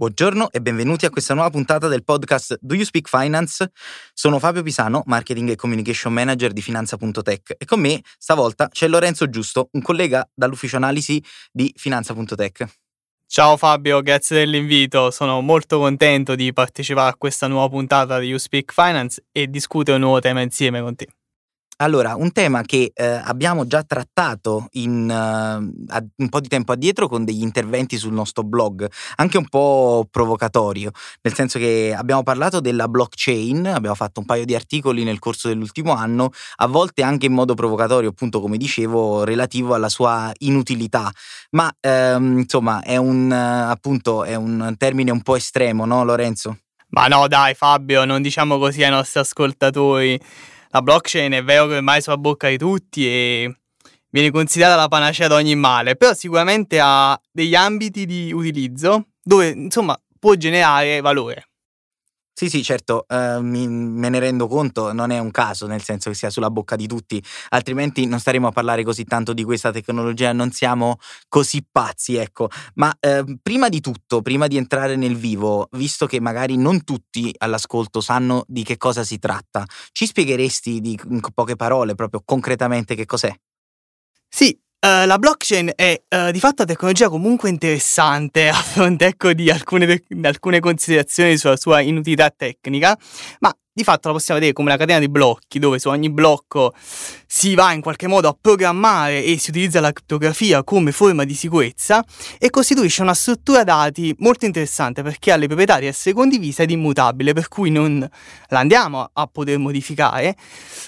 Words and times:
Buongiorno 0.00 0.50
e 0.50 0.62
benvenuti 0.62 1.04
a 1.04 1.10
questa 1.10 1.34
nuova 1.34 1.50
puntata 1.50 1.86
del 1.86 2.02
podcast 2.04 2.56
Do 2.62 2.72
You 2.72 2.84
Speak 2.84 3.06
Finance? 3.06 3.70
Sono 4.14 4.38
Fabio 4.38 4.62
Pisano, 4.62 5.02
Marketing 5.04 5.50
e 5.50 5.56
Communication 5.56 6.10
Manager 6.10 6.54
di 6.54 6.62
Finanza.tech 6.62 7.56
e 7.58 7.66
con 7.66 7.80
me 7.80 8.00
stavolta 8.16 8.68
c'è 8.68 8.88
Lorenzo 8.88 9.28
Giusto, 9.28 9.68
un 9.72 9.82
collega 9.82 10.26
dall'ufficio 10.32 10.76
analisi 10.76 11.22
di 11.52 11.70
Finanza.tech. 11.76 12.64
Ciao 13.26 13.58
Fabio, 13.58 14.00
grazie 14.00 14.38
dell'invito. 14.38 15.10
Sono 15.10 15.42
molto 15.42 15.78
contento 15.78 16.34
di 16.34 16.50
partecipare 16.54 17.10
a 17.10 17.16
questa 17.18 17.46
nuova 17.46 17.68
puntata 17.68 18.18
di 18.18 18.28
You 18.28 18.38
Speak 18.38 18.72
Finance 18.72 19.26
e 19.30 19.50
discutere 19.50 19.98
un 19.98 20.04
nuovo 20.04 20.20
tema 20.20 20.40
insieme 20.40 20.80
con 20.80 20.96
te. 20.96 21.08
Allora, 21.82 22.14
un 22.14 22.30
tema 22.32 22.60
che 22.60 22.92
eh, 22.94 23.04
abbiamo 23.04 23.66
già 23.66 23.82
trattato 23.82 24.66
in, 24.72 25.08
uh, 25.08 26.12
un 26.16 26.28
po' 26.28 26.40
di 26.40 26.48
tempo 26.48 26.72
addietro 26.72 27.08
con 27.08 27.24
degli 27.24 27.40
interventi 27.40 27.96
sul 27.96 28.12
nostro 28.12 28.42
blog, 28.42 28.86
anche 29.16 29.38
un 29.38 29.48
po' 29.48 30.06
provocatorio, 30.10 30.90
nel 31.22 31.32
senso 31.32 31.58
che 31.58 31.94
abbiamo 31.96 32.22
parlato 32.22 32.60
della 32.60 32.86
blockchain, 32.86 33.66
abbiamo 33.66 33.94
fatto 33.94 34.20
un 34.20 34.26
paio 34.26 34.44
di 34.44 34.54
articoli 34.54 35.04
nel 35.04 35.18
corso 35.18 35.48
dell'ultimo 35.48 35.94
anno, 35.94 36.32
a 36.56 36.66
volte 36.66 37.02
anche 37.02 37.24
in 37.24 37.32
modo 37.32 37.54
provocatorio, 37.54 38.10
appunto 38.10 38.42
come 38.42 38.58
dicevo, 38.58 39.24
relativo 39.24 39.72
alla 39.72 39.88
sua 39.88 40.30
inutilità, 40.40 41.10
ma 41.52 41.74
ehm, 41.80 42.40
insomma 42.40 42.82
è 42.82 42.98
un, 42.98 43.32
appunto, 43.32 44.24
è 44.24 44.34
un 44.34 44.74
termine 44.76 45.12
un 45.12 45.22
po' 45.22 45.34
estremo, 45.34 45.86
no 45.86 46.04
Lorenzo? 46.04 46.58
Ma 46.88 47.06
no 47.06 47.26
dai 47.26 47.54
Fabio, 47.54 48.04
non 48.04 48.20
diciamo 48.20 48.58
così 48.58 48.82
ai 48.82 48.90
nostri 48.90 49.20
ascoltatori 49.20 50.20
la 50.72 50.82
blockchain 50.82 51.32
è 51.32 51.42
vero 51.42 51.66
che 51.66 51.76
ormai 51.76 52.00
sulla 52.00 52.16
bocca 52.16 52.48
di 52.48 52.58
tutti 52.58 53.06
e 53.06 53.56
viene 54.10 54.30
considerata 54.30 54.76
la 54.76 54.88
panacea 54.88 55.28
da 55.28 55.36
ogni 55.36 55.54
male, 55.54 55.96
però 55.96 56.14
sicuramente 56.14 56.78
ha 56.80 57.20
degli 57.30 57.54
ambiti 57.54 58.06
di 58.06 58.32
utilizzo 58.32 59.06
dove 59.22 59.48
insomma 59.48 60.00
può 60.18 60.34
generare 60.34 61.00
valore. 61.00 61.49
Sì, 62.40 62.48
sì, 62.48 62.62
certo, 62.62 63.04
eh, 63.06 63.38
mi, 63.42 63.68
me 63.68 64.08
ne 64.08 64.18
rendo 64.18 64.46
conto, 64.48 64.94
non 64.94 65.10
è 65.10 65.18
un 65.18 65.30
caso, 65.30 65.66
nel 65.66 65.82
senso 65.82 66.08
che 66.08 66.16
sia 66.16 66.30
sulla 66.30 66.48
bocca 66.50 66.74
di 66.74 66.86
tutti, 66.86 67.22
altrimenti 67.50 68.06
non 68.06 68.18
staremo 68.18 68.46
a 68.46 68.50
parlare 68.50 68.82
così 68.82 69.04
tanto 69.04 69.34
di 69.34 69.44
questa 69.44 69.70
tecnologia, 69.70 70.32
non 70.32 70.50
siamo 70.50 70.96
così 71.28 71.62
pazzi, 71.70 72.14
ecco. 72.16 72.48
Ma 72.76 72.96
eh, 72.98 73.24
prima 73.42 73.68
di 73.68 73.80
tutto, 73.82 74.22
prima 74.22 74.46
di 74.46 74.56
entrare 74.56 74.96
nel 74.96 75.16
vivo, 75.16 75.68
visto 75.72 76.06
che 76.06 76.18
magari 76.18 76.56
non 76.56 76.82
tutti 76.82 77.30
all'ascolto 77.36 78.00
sanno 78.00 78.44
di 78.46 78.62
che 78.64 78.78
cosa 78.78 79.04
si 79.04 79.18
tratta, 79.18 79.66
ci 79.92 80.06
spiegheresti 80.06 80.80
di, 80.80 80.98
in 81.10 81.20
poche 81.34 81.56
parole 81.56 81.94
proprio 81.94 82.22
concretamente 82.24 82.94
che 82.94 83.04
cos'è? 83.04 83.34
Sì, 84.28 84.58
Uh, 84.82 85.04
la 85.04 85.18
blockchain 85.18 85.72
è 85.76 86.00
uh, 86.08 86.30
di 86.30 86.38
fatto 86.38 86.62
una 86.62 86.72
tecnologia 86.72 87.10
comunque 87.10 87.50
interessante 87.50 88.48
a 88.48 88.54
fronte 88.54 89.08
ecco, 89.08 89.34
di 89.34 89.50
alcune, 89.50 89.84
de- 89.84 90.04
alcune, 90.22 90.58
considerazioni 90.58 91.36
sulla 91.36 91.58
sua 91.58 91.80
inutilità 91.80 92.30
tecnica, 92.34 92.98
ma 93.40 93.54
di 93.70 93.84
fatto 93.84 94.08
la 94.08 94.14
possiamo 94.14 94.40
vedere 94.40 94.56
come 94.56 94.70
una 94.70 94.78
catena 94.78 94.98
di 94.98 95.10
blocchi 95.10 95.58
dove 95.58 95.78
su 95.78 95.90
ogni 95.90 96.10
blocco 96.10 96.72
si 97.26 97.54
va 97.54 97.72
in 97.72 97.82
qualche 97.82 98.06
modo 98.06 98.28
a 98.28 98.36
programmare 98.40 99.22
e 99.22 99.36
si 99.36 99.50
utilizza 99.50 99.80
la 99.80 99.92
criptografia 99.92 100.64
come 100.64 100.92
forma 100.92 101.24
di 101.24 101.34
sicurezza 101.34 102.02
e 102.38 102.48
costituisce 102.48 103.02
una 103.02 103.12
struttura 103.12 103.64
dati 103.64 104.14
molto 104.20 104.46
interessante 104.46 105.02
perché 105.02 105.30
ha 105.30 105.36
le 105.36 105.44
proprietà 105.46 105.78
di 105.78 105.86
essere 105.86 106.14
condivisa 106.14 106.62
ed 106.62 106.70
immutabile, 106.70 107.34
per 107.34 107.48
cui 107.48 107.70
non 107.70 107.98
la 108.48 108.58
andiamo 108.58 109.10
a 109.12 109.26
poter 109.26 109.58
modificare, 109.58 110.34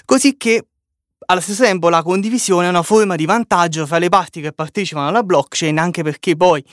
così 0.03 0.35
che 0.35 0.65
allo 1.25 1.41
stesso 1.41 1.63
tempo 1.63 1.89
la 1.89 2.01
condivisione 2.01 2.67
è 2.67 2.69
una 2.69 2.83
forma 2.83 3.15
di 3.15 3.25
vantaggio 3.25 3.85
fra 3.85 3.97
le 3.97 4.09
parti 4.09 4.41
che 4.41 4.51
partecipano 4.51 5.07
alla 5.07 5.23
blockchain, 5.23 5.77
anche 5.77 6.03
perché 6.03 6.35
poi 6.35 6.63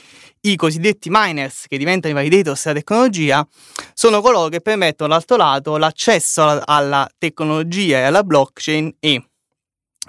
i 0.41 0.55
cosiddetti 0.55 1.09
miners, 1.11 1.65
che 1.67 1.77
diventano 1.77 2.13
i 2.13 2.15
validators 2.15 2.63
della 2.65 2.79
tecnologia, 2.79 3.47
sono 3.93 4.21
coloro 4.21 4.49
che 4.49 4.61
permettono 4.61 5.09
dall'altro 5.09 5.37
lato 5.37 5.77
l'accesso 5.77 6.61
alla, 6.65 7.09
tecnologia 7.17 7.99
e 7.99 8.03
alla 8.03 8.23
blockchain 8.23 8.95
e 8.99 9.25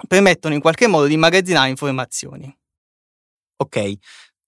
permettono 0.07 0.53
in 0.53 0.61
qualche 0.61 0.87
modo 0.87 1.05
di 1.05 1.13
immagazzinare 1.13 1.69
informazioni. 1.69 2.55
Ok, 3.55 3.93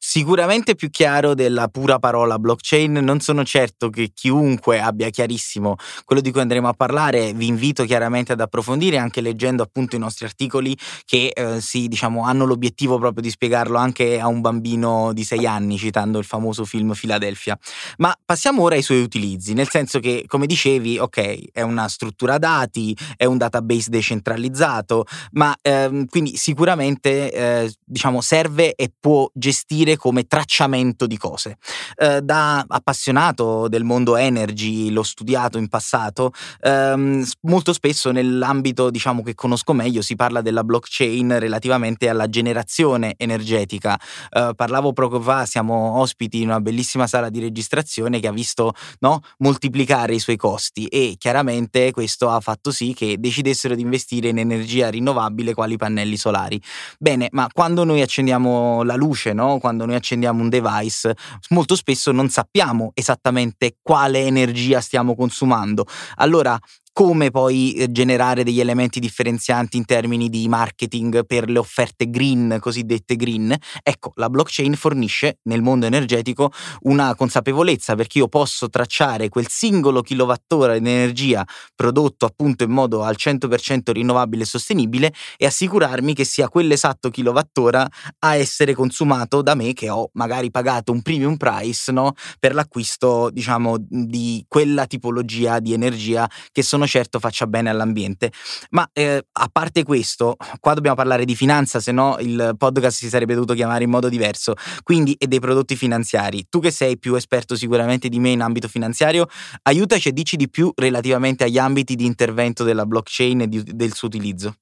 sicuramente 0.08 0.76
più 0.76 0.92
chiaro 0.92 1.34
della 1.34 1.68
pura 1.68 1.98
parola 1.98 2.38
blockchain. 2.38 2.92
Non 2.94 3.22
sono 3.22 3.44
certo 3.44 3.90
che 3.90 4.12
chiunque 4.14 4.80
abbia 4.80 5.10
chiarissimo 5.10 5.78
quello 6.06 6.22
di 6.22 6.32
cui 6.32 6.42
andremo 6.42 6.68
a 6.68 6.74
parlare. 6.74 7.34
Vi 7.34 7.48
invito 7.48 7.84
chiaramente 7.86 8.32
ad 8.32 8.40
approfondire 8.40 9.00
anche 9.00 9.20
leggendo 9.20 9.64
appunto 9.64 9.96
i 9.96 10.00
nostri 10.00 10.26
articoli 10.26 10.78
che 11.06 11.32
eh, 11.34 11.60
sì, 11.60 11.88
diciamo, 11.88 12.24
hanno 12.24 12.46
l'obiettivo 12.46 13.00
proprio 13.00 13.24
di 13.24 13.32
spiegarlo 13.32 13.78
anche 13.78 14.20
a 14.20 14.28
un 14.28 14.42
bambino 14.42 15.12
di 15.12 15.24
sei 15.24 15.48
anni, 15.48 15.78
citando 15.78 16.20
il 16.20 16.26
famoso 16.26 16.66
film 16.66 16.94
Philadelphia. 16.94 17.58
Ma 17.98 18.16
passiamo 18.24 18.62
ora 18.62 18.76
ai 18.76 18.84
suoi 18.84 19.02
utilizzi, 19.02 19.54
nel 19.54 19.70
senso 19.70 20.00
che, 20.00 20.26
come 20.28 20.46
dicevi, 20.46 21.00
ok, 21.00 21.52
è 21.52 21.62
una 21.62 21.88
struttura 21.88 22.38
dati, 22.38 22.96
è 23.18 23.26
un 23.26 23.38
database 23.38 23.90
decentralizzato, 23.90 25.06
ma 25.32 25.56
ehm, 25.62 26.06
quindi 26.06 26.38
sicuramente 26.38 27.32
eh, 27.32 27.74
diciamo 27.84 28.22
serve 28.22 28.76
e 28.76 28.92
può 28.98 29.28
gestire 29.34 29.95
come 29.98 30.24
tracciamento 30.24 31.08
di 31.08 31.18
cose. 31.18 31.58
Eh, 31.96 32.22
da 32.22 32.64
appassionato 32.68 33.68
del 33.68 33.84
mondo 33.84 34.16
energy, 34.16 34.90
l'ho 34.90 35.04
studiato 35.04 35.58
in 35.58 35.68
passato, 35.68 36.32
ehm, 36.62 37.26
molto 37.42 37.74
spesso 37.74 38.12
nell'ambito 38.12 38.90
diciamo 38.90 39.24
che 39.24 39.34
conosco 39.36 39.74
meglio 39.74 40.02
si 40.02 40.16
parla 40.16 40.42
della 40.42 40.64
blockchain 40.64 41.40
relativamente 41.40 42.10
alla 42.10 42.28
generazione 42.28 43.14
energetica. 43.18 44.00
Eh, 44.30 44.52
parlavo 44.56 44.94
poco 44.94 45.20
fa, 45.22 45.46
siamo 45.46 46.00
ospiti 46.00 46.42
in 46.42 46.50
una 46.50 46.62
bellissima 46.62 47.08
sala 47.08 47.30
di 47.30 47.40
registrazione 47.40 48.20
che 48.20 48.28
ha 48.28 48.32
visto 48.32 48.74
no, 49.00 49.22
moltiplicare 49.40 50.14
i 50.16 50.20
suoi 50.20 50.38
costi 50.38 50.86
e 50.88 51.16
chiaramente 51.18 51.92
questo 51.92 52.30
ha 52.30 52.40
fatto 52.40 52.72
sì 52.72 52.94
che 52.94 53.18
decidessero 53.20 53.76
di 53.76 53.82
investire 53.82 54.30
in 54.30 54.40
energia 54.40 54.90
rinnovabile 54.90 55.54
quali 55.54 55.78
pannelli 55.78 56.18
solari. 56.18 56.62
Bene, 57.00 57.28
ma 57.32 57.48
quando 57.52 57.84
noi 57.84 58.02
accendiamo 58.02 58.84
la 58.84 58.96
luce, 58.96 59.34
no? 59.34 59.60
quando 59.60 59.85
noi 59.86 59.96
accendiamo 59.96 60.42
un 60.42 60.50
device, 60.50 61.16
molto 61.50 61.76
spesso 61.76 62.12
non 62.12 62.30
sappiamo 62.30 62.92
esattamente 62.94 63.78
quale 63.82 64.26
energia 64.26 64.82
stiamo 64.82 65.16
consumando. 65.16 65.86
Allora, 66.16 66.60
come 66.96 67.30
poi 67.30 67.74
eh, 67.74 67.92
generare 67.92 68.46
degli 68.46 68.62
elementi 68.62 69.02
differenzianti 69.02 69.76
in 69.76 69.84
termini 69.84 70.30
di 70.30 70.48
marketing 70.48 71.26
per 71.26 71.50
le 71.50 71.60
offerte 71.60 72.10
green, 72.10 72.56
cosiddette 72.62 73.18
green. 73.18 73.54
Ecco, 73.84 74.14
la 74.16 74.30
blockchain 74.30 74.76
fornisce 74.76 75.40
nel 75.44 75.62
mondo 75.62 75.88
energetico 75.88 76.54
una 76.84 77.14
consapevolezza 77.14 77.96
perché 77.96 78.20
io 78.20 78.30
posso 78.30 78.70
tracciare 78.70 79.28
quel 79.28 79.50
singolo 79.50 80.02
kilowattora 80.02 80.80
di 80.80 80.90
energia 80.90 81.46
prodotto 81.76 82.26
appunto 82.26 82.64
in 82.64 82.72
modo 82.72 83.04
al 83.04 83.18
100% 83.20 83.92
rinnovabile 83.92 84.44
e 84.44 84.46
sostenibile 84.46 85.14
e 85.36 85.48
assicurarmi 85.48 86.14
che 86.14 86.24
sia 86.24 86.48
quell'esatto 86.48 87.10
kilowattora 87.10 87.86
a 88.20 88.36
essere 88.36 88.74
consumato 88.74 89.42
da 89.42 89.54
me 89.54 89.74
che 89.74 89.90
ho 89.90 90.12
magari 90.14 90.50
pagato 90.50 90.94
un 90.94 91.02
premium 91.02 91.36
price 91.36 91.92
no, 91.92 92.14
per 92.40 92.54
l'acquisto 92.54 93.30
diciamo 93.34 93.76
di 93.80 94.46
quella 94.48 94.86
tipologia 94.86 95.60
di 95.60 95.74
energia 95.74 96.30
che 96.54 96.64
sono 96.64 96.84
sono 96.86 96.88
certo 96.88 97.20
faccia 97.20 97.48
bene 97.48 97.70
all'ambiente. 97.70 98.32
Ma 98.72 98.88
eh, 98.94 99.26
a 99.32 99.50
parte 99.52 99.84
questo, 99.84 100.38
qua 100.60 100.74
dobbiamo 100.74 100.96
parlare 100.96 101.26
di 101.26 101.36
finanza, 101.36 101.80
se 101.80 101.92
no 101.92 102.18
il 102.20 102.56
podcast 102.58 102.98
si 102.98 103.10
sarebbe 103.10 103.34
dovuto 103.34 103.54
chiamare 103.54 103.84
in 103.84 103.90
modo 103.90 104.08
diverso, 104.10 104.54
quindi 104.84 105.16
e 105.18 105.28
dei 105.28 105.40
prodotti 105.40 105.76
finanziari. 105.76 106.48
Tu 106.50 106.60
che 106.60 106.72
sei 106.72 106.98
più 106.98 107.16
esperto 107.16 107.56
sicuramente 107.56 108.08
di 108.10 108.20
me 108.20 108.30
in 108.30 108.42
ambito 108.42 108.68
finanziario, 108.68 109.28
aiutaci 109.64 110.10
e 110.10 110.14
dici 110.14 110.36
di 110.38 110.50
più 110.50 110.72
relativamente 110.76 111.44
agli 111.44 111.58
ambiti 111.58 111.96
di 111.96 112.06
intervento 112.06 112.64
della 112.64 112.86
blockchain 112.86 113.42
e 113.42 113.48
di, 113.48 113.64
del 113.64 113.94
suo 113.94 114.08
utilizzo. 114.08 114.56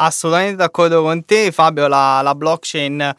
Assolutamente 0.00 0.56
d'accordo 0.56 1.02
con 1.02 1.24
te 1.24 1.50
Fabio, 1.50 1.88
la, 1.88 2.20
la 2.22 2.34
blockchain 2.34 3.14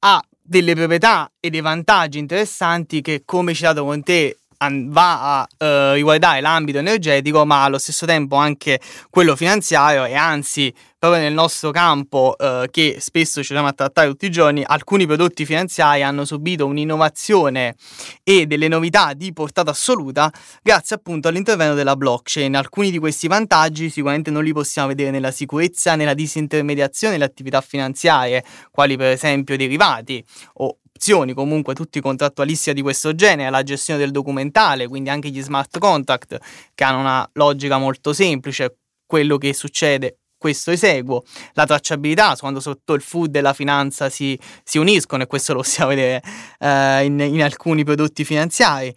ha 0.00 0.22
delle 0.44 0.74
proprietà 0.74 1.30
e 1.38 1.48
dei 1.50 1.60
vantaggi 1.60 2.18
interessanti 2.18 3.00
che 3.00 3.22
come 3.24 3.54
citato 3.54 3.84
con 3.84 4.02
te 4.02 4.38
va 4.70 5.40
a 5.40 5.48
uh, 5.58 5.92
riguardare 5.94 6.40
l'ambito 6.40 6.78
energetico, 6.78 7.44
ma 7.44 7.64
allo 7.64 7.78
stesso 7.78 8.06
tempo 8.06 8.36
anche 8.36 8.80
quello 9.10 9.36
finanziario 9.36 10.04
e 10.04 10.14
anzi 10.14 10.72
proprio 11.02 11.20
nel 11.20 11.32
nostro 11.32 11.72
campo 11.72 12.36
uh, 12.38 12.66
che 12.70 12.98
spesso 13.00 13.40
ci 13.40 13.46
troviamo 13.46 13.68
a 13.68 13.72
trattare 13.72 14.06
tutti 14.06 14.26
i 14.26 14.30
giorni, 14.30 14.62
alcuni 14.64 15.04
prodotti 15.04 15.44
finanziari 15.44 16.04
hanno 16.04 16.24
subito 16.24 16.64
un'innovazione 16.64 17.74
e 18.22 18.46
delle 18.46 18.68
novità 18.68 19.12
di 19.12 19.32
portata 19.32 19.72
assoluta 19.72 20.32
grazie 20.62 20.94
appunto 20.94 21.26
all'intervento 21.26 21.74
della 21.74 21.96
blockchain. 21.96 22.54
Alcuni 22.54 22.92
di 22.92 22.98
questi 22.98 23.26
vantaggi 23.26 23.90
sicuramente 23.90 24.30
non 24.30 24.44
li 24.44 24.52
possiamo 24.52 24.86
vedere 24.86 25.10
nella 25.10 25.32
sicurezza, 25.32 25.96
nella 25.96 26.14
disintermediazione 26.14 27.14
delle 27.14 27.24
attività 27.24 27.60
finanziarie, 27.60 28.44
quali 28.70 28.96
per 28.96 29.08
esempio 29.08 29.56
derivati 29.56 30.24
o 30.54 30.76
opzioni, 31.02 31.34
comunque 31.34 31.74
tutti 31.74 32.00
contrattualisti 32.00 32.72
di 32.72 32.80
questo 32.80 33.12
genere, 33.16 33.50
la 33.50 33.64
gestione 33.64 33.98
del 33.98 34.12
documentale, 34.12 34.86
quindi 34.86 35.10
anche 35.10 35.30
gli 35.30 35.42
smart 35.42 35.78
contract 35.78 36.38
che 36.74 36.84
hanno 36.84 37.00
una 37.00 37.28
logica 37.32 37.76
molto 37.76 38.12
semplice, 38.12 38.76
quello 39.04 39.36
che 39.36 39.52
succede 39.52 40.18
questo 40.38 40.70
eseguo, 40.70 41.24
la 41.54 41.66
tracciabilità, 41.66 42.36
quando 42.38 42.60
sotto 42.60 42.94
il 42.94 43.02
food 43.02 43.34
e 43.34 43.40
la 43.40 43.52
finanza 43.52 44.08
si, 44.08 44.38
si 44.62 44.78
uniscono, 44.78 45.24
e 45.24 45.26
questo 45.26 45.52
lo 45.52 45.60
possiamo 45.60 45.90
vedere 45.90 46.22
eh, 46.58 47.04
in, 47.04 47.18
in 47.18 47.42
alcuni 47.42 47.82
prodotti 47.84 48.24
finanziari 48.24 48.94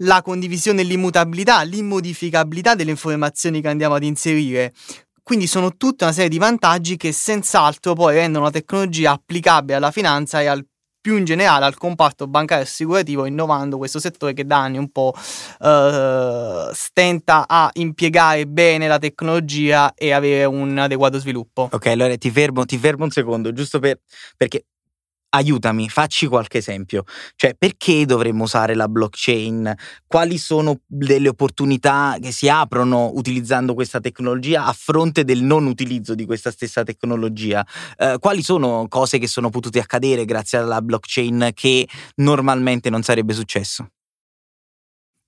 la 0.00 0.20
condivisione 0.20 0.82
e 0.82 0.84
l'immutabilità, 0.84 1.62
l'immodificabilità 1.62 2.74
delle 2.74 2.90
informazioni 2.90 3.62
che 3.62 3.68
andiamo 3.68 3.94
ad 3.94 4.04
inserire. 4.04 4.74
Quindi 5.22 5.46
sono 5.46 5.74
tutta 5.76 6.04
una 6.04 6.12
serie 6.12 6.28
di 6.28 6.38
vantaggi 6.38 6.98
che 6.98 7.12
senz'altro 7.12 7.94
poi 7.94 8.14
rendono 8.14 8.44
la 8.44 8.50
tecnologia 8.50 9.12
applicabile 9.12 9.76
alla 9.76 9.90
finanza 9.90 10.40
e 10.40 10.46
al 10.46 10.64
più 11.06 11.16
in 11.16 11.24
generale 11.24 11.66
al 11.66 11.76
comparto 11.76 12.26
bancario 12.26 12.64
e 12.64 12.66
assicurativo, 12.66 13.26
innovando 13.26 13.78
questo 13.78 14.00
settore 14.00 14.32
che 14.32 14.44
da 14.44 14.58
anni 14.58 14.76
un 14.76 14.90
po' 14.90 15.14
uh, 15.14 16.72
stenta 16.72 17.46
a 17.46 17.70
impiegare 17.74 18.44
bene 18.48 18.88
la 18.88 18.98
tecnologia 18.98 19.94
e 19.94 20.10
avere 20.10 20.46
un 20.46 20.76
adeguato 20.76 21.20
sviluppo. 21.20 21.68
Ok, 21.70 21.86
allora 21.86 22.16
ti 22.16 22.28
fermo, 22.28 22.64
ti 22.64 22.76
fermo 22.76 23.04
un 23.04 23.10
secondo, 23.10 23.52
giusto 23.52 23.78
per, 23.78 24.00
perché 24.36 24.64
aiutami, 25.36 25.88
facci 25.88 26.26
qualche 26.26 26.58
esempio. 26.58 27.04
Cioè, 27.34 27.54
perché 27.56 28.04
dovremmo 28.04 28.44
usare 28.44 28.74
la 28.74 28.88
blockchain? 28.88 29.74
Quali 30.06 30.38
sono 30.38 30.80
delle 30.86 31.28
opportunità 31.28 32.16
che 32.20 32.32
si 32.32 32.48
aprono 32.48 33.10
utilizzando 33.14 33.74
questa 33.74 34.00
tecnologia 34.00 34.64
a 34.64 34.72
fronte 34.72 35.24
del 35.24 35.42
non 35.42 35.66
utilizzo 35.66 36.14
di 36.14 36.24
questa 36.24 36.50
stessa 36.50 36.82
tecnologia? 36.82 37.66
Eh, 37.96 38.16
quali 38.18 38.42
sono 38.42 38.86
cose 38.88 39.18
che 39.18 39.28
sono 39.28 39.50
potute 39.50 39.78
accadere 39.78 40.24
grazie 40.24 40.58
alla 40.58 40.82
blockchain 40.82 41.50
che 41.54 41.86
normalmente 42.16 42.90
non 42.90 43.02
sarebbe 43.02 43.32
successo? 43.32 43.90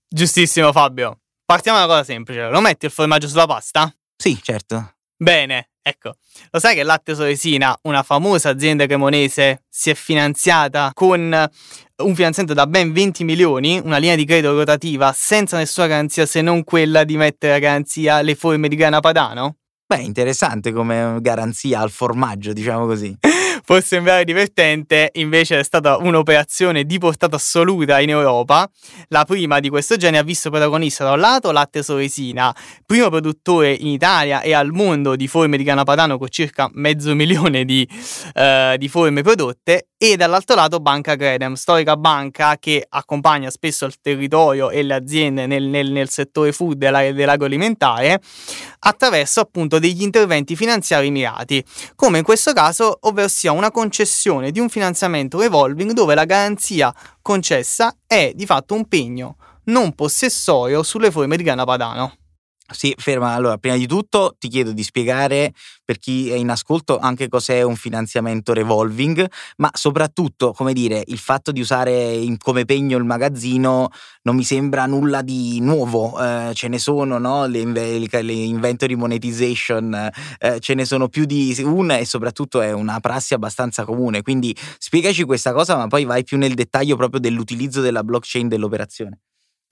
Giustissimo 0.08 0.72
Fabio. 0.72 1.20
Partiamo 1.44 1.78
da 1.78 1.84
una 1.84 1.92
cosa 1.94 2.04
semplice. 2.04 2.48
Lo 2.48 2.60
metti 2.60 2.86
il 2.86 2.92
formaggio 2.92 3.28
sulla 3.28 3.46
pasta? 3.46 3.94
Sì, 4.16 4.38
certo. 4.42 4.94
Bene, 5.16 5.70
ecco. 5.88 6.16
Lo 6.50 6.60
sai 6.60 6.74
che 6.74 6.82
Latte 6.82 7.14
Soresina, 7.14 7.76
una 7.82 8.02
famosa 8.02 8.50
azienda 8.50 8.86
cremonese, 8.86 9.64
si 9.68 9.90
è 9.90 9.94
finanziata 9.94 10.90
con 10.94 11.20
un 11.20 12.14
finanziamento 12.14 12.54
da 12.54 12.66
ben 12.66 12.92
20 12.92 13.24
milioni, 13.24 13.80
una 13.82 13.98
linea 13.98 14.14
di 14.14 14.24
credito 14.24 14.54
rotativa 14.54 15.12
senza 15.14 15.56
nessuna 15.56 15.88
garanzia 15.88 16.26
se 16.26 16.40
non 16.42 16.62
quella 16.64 17.04
di 17.04 17.16
mettere 17.16 17.54
a 17.54 17.58
garanzia 17.58 18.22
le 18.22 18.34
forme 18.34 18.68
di 18.68 18.76
grana 18.76 19.00
padano? 19.00 19.57
Beh, 19.90 20.02
interessante 20.02 20.70
come 20.70 21.16
garanzia 21.22 21.80
al 21.80 21.90
formaggio, 21.90 22.52
diciamo 22.52 22.84
così. 22.84 23.16
Può 23.64 23.80
sembrare 23.80 24.24
divertente, 24.24 25.08
invece 25.14 25.60
è 25.60 25.62
stata 25.62 25.96
un'operazione 25.96 26.84
di 26.84 26.98
portata 26.98 27.36
assoluta 27.36 27.98
in 27.98 28.10
Europa. 28.10 28.68
La 29.08 29.24
prima 29.24 29.60
di 29.60 29.70
questo 29.70 29.96
genere 29.96 30.18
ha 30.22 30.26
visto 30.26 30.50
protagonista 30.50 31.04
da 31.04 31.12
un 31.12 31.20
lato 31.20 31.50
Latte 31.52 31.82
Soresina, 31.82 32.54
primo 32.84 33.08
produttore 33.08 33.72
in 33.72 33.86
Italia 33.86 34.42
e 34.42 34.52
al 34.52 34.72
mondo 34.72 35.16
di 35.16 35.26
forme 35.26 35.56
di 35.56 35.64
grana 35.64 35.84
padano 35.84 36.18
con 36.18 36.28
circa 36.28 36.68
mezzo 36.74 37.14
milione 37.14 37.64
di, 37.64 37.88
uh, 38.34 38.76
di 38.76 38.88
forme 38.88 39.22
prodotte, 39.22 39.88
e 40.00 40.16
dall'altro 40.16 40.54
lato 40.54 40.78
Banca 40.78 41.16
Credem, 41.16 41.54
storica 41.54 41.96
banca 41.96 42.56
che 42.56 42.86
accompagna 42.88 43.50
spesso 43.50 43.84
il 43.84 44.00
territorio 44.00 44.70
e 44.70 44.84
le 44.84 44.94
aziende 44.94 45.46
nel, 45.46 45.64
nel, 45.64 45.90
nel 45.90 46.08
settore 46.08 46.52
food 46.52 46.76
dell'agroalimentare 46.76 48.20
attraverso 48.78 49.40
appunto 49.40 49.77
degli 49.78 50.02
interventi 50.02 50.56
finanziari 50.56 51.10
mirati, 51.10 51.64
come 51.94 52.18
in 52.18 52.24
questo 52.24 52.52
caso, 52.52 52.98
ovvero 53.02 53.28
sia 53.28 53.52
una 53.52 53.70
concessione 53.70 54.50
di 54.50 54.60
un 54.60 54.68
finanziamento 54.68 55.40
revolving 55.40 55.92
dove 55.92 56.14
la 56.14 56.24
garanzia 56.24 56.94
concessa 57.22 57.94
è 58.06 58.32
di 58.34 58.46
fatto 58.46 58.74
un 58.74 58.86
pegno 58.86 59.36
non 59.64 59.94
possessorio 59.94 60.82
sulle 60.82 61.10
forme 61.10 61.36
di 61.36 61.42
grana 61.42 61.64
padano. 61.64 62.16
Sì, 62.70 62.94
ferma. 62.98 63.32
Allora, 63.32 63.56
prima 63.56 63.76
di 63.76 63.86
tutto 63.86 64.36
ti 64.38 64.48
chiedo 64.48 64.72
di 64.72 64.82
spiegare 64.82 65.54
per 65.86 65.98
chi 65.98 66.28
è 66.30 66.34
in 66.34 66.50
ascolto 66.50 66.98
anche 66.98 67.26
cos'è 67.28 67.62
un 67.62 67.76
finanziamento 67.76 68.52
revolving, 68.52 69.26
ma 69.56 69.70
soprattutto, 69.72 70.52
come 70.52 70.74
dire, 70.74 71.02
il 71.06 71.16
fatto 71.16 71.50
di 71.50 71.60
usare 71.60 72.12
in, 72.12 72.36
come 72.36 72.66
pegno 72.66 72.98
il 72.98 73.04
magazzino 73.04 73.88
non 74.24 74.36
mi 74.36 74.44
sembra 74.44 74.84
nulla 74.84 75.22
di 75.22 75.60
nuovo. 75.60 76.20
Eh, 76.22 76.50
ce 76.52 76.68
ne 76.68 76.78
sono, 76.78 77.16
no? 77.16 77.46
Le, 77.46 77.64
le 77.64 78.32
inventory 78.32 78.96
monetization, 78.96 80.10
eh, 80.38 80.60
ce 80.60 80.74
ne 80.74 80.84
sono 80.84 81.08
più 81.08 81.24
di 81.24 81.56
una 81.64 81.96
e 81.96 82.04
soprattutto 82.04 82.60
è 82.60 82.72
una 82.72 83.00
prassi 83.00 83.32
abbastanza 83.32 83.86
comune. 83.86 84.20
Quindi 84.20 84.54
spiegaci 84.76 85.24
questa 85.24 85.54
cosa, 85.54 85.74
ma 85.76 85.86
poi 85.86 86.04
vai 86.04 86.22
più 86.22 86.36
nel 86.36 86.52
dettaglio 86.52 86.96
proprio 86.96 87.18
dell'utilizzo 87.18 87.80
della 87.80 88.04
blockchain 88.04 88.46
dell'operazione. 88.46 89.20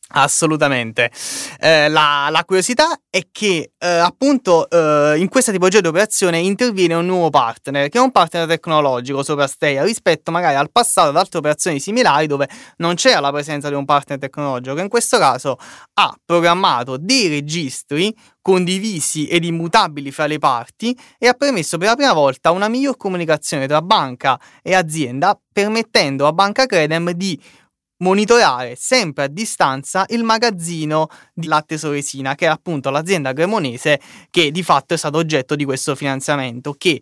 Assolutamente. 0.08 1.10
Eh, 1.58 1.88
la, 1.88 2.28
la, 2.30 2.44
curiosità 2.44 2.96
è 3.10 3.26
che 3.32 3.72
eh, 3.76 3.86
appunto 3.86 4.70
eh, 4.70 5.18
in 5.18 5.28
questa 5.28 5.50
tipologia 5.50 5.80
di 5.80 5.88
operazione 5.88 6.38
interviene 6.38 6.94
un 6.94 7.06
nuovo 7.06 7.28
partner, 7.28 7.88
che 7.88 7.98
è 7.98 8.00
un 8.00 8.12
partner 8.12 8.46
tecnologico 8.46 9.24
sopra 9.24 9.48
Steia, 9.48 9.82
rispetto 9.82 10.30
magari 10.30 10.54
al 10.54 10.70
passato 10.70 11.08
ad 11.08 11.16
altre 11.16 11.40
operazioni 11.40 11.80
similari 11.80 12.28
dove 12.28 12.48
non 12.76 12.94
c'era 12.94 13.18
la 13.18 13.32
presenza 13.32 13.68
di 13.68 13.74
un 13.74 13.84
partner 13.84 14.20
tecnologico, 14.20 14.76
che 14.76 14.82
in 14.82 14.88
questo 14.88 15.18
caso 15.18 15.58
ha 15.94 16.14
programmato 16.24 16.96
dei 16.98 17.26
registri 17.26 18.14
condivisi 18.40 19.26
ed 19.26 19.42
immutabili 19.42 20.12
fra 20.12 20.26
le 20.26 20.38
parti 20.38 20.96
e 21.18 21.26
ha 21.26 21.32
permesso 21.32 21.78
per 21.78 21.88
la 21.88 21.96
prima 21.96 22.12
volta 22.12 22.52
una 22.52 22.68
miglior 22.68 22.96
comunicazione 22.96 23.66
tra 23.66 23.82
banca 23.82 24.38
e 24.62 24.72
azienda, 24.72 25.36
permettendo 25.52 26.28
a 26.28 26.32
Banca 26.32 26.64
Credem 26.64 27.10
di 27.10 27.36
monitorare 27.98 28.74
sempre 28.76 29.24
a 29.24 29.28
distanza 29.28 30.04
il 30.08 30.22
magazzino 30.22 31.08
di 31.32 31.46
latte 31.46 31.78
Soresina, 31.78 32.34
che 32.34 32.46
è 32.46 32.48
appunto 32.48 32.90
l'azienda 32.90 33.32
cremonese 33.32 34.00
che 34.30 34.50
di 34.50 34.62
fatto 34.62 34.94
è 34.94 34.96
stato 34.96 35.18
oggetto 35.18 35.56
di 35.56 35.64
questo 35.64 35.94
finanziamento, 35.94 36.74
che 36.74 37.00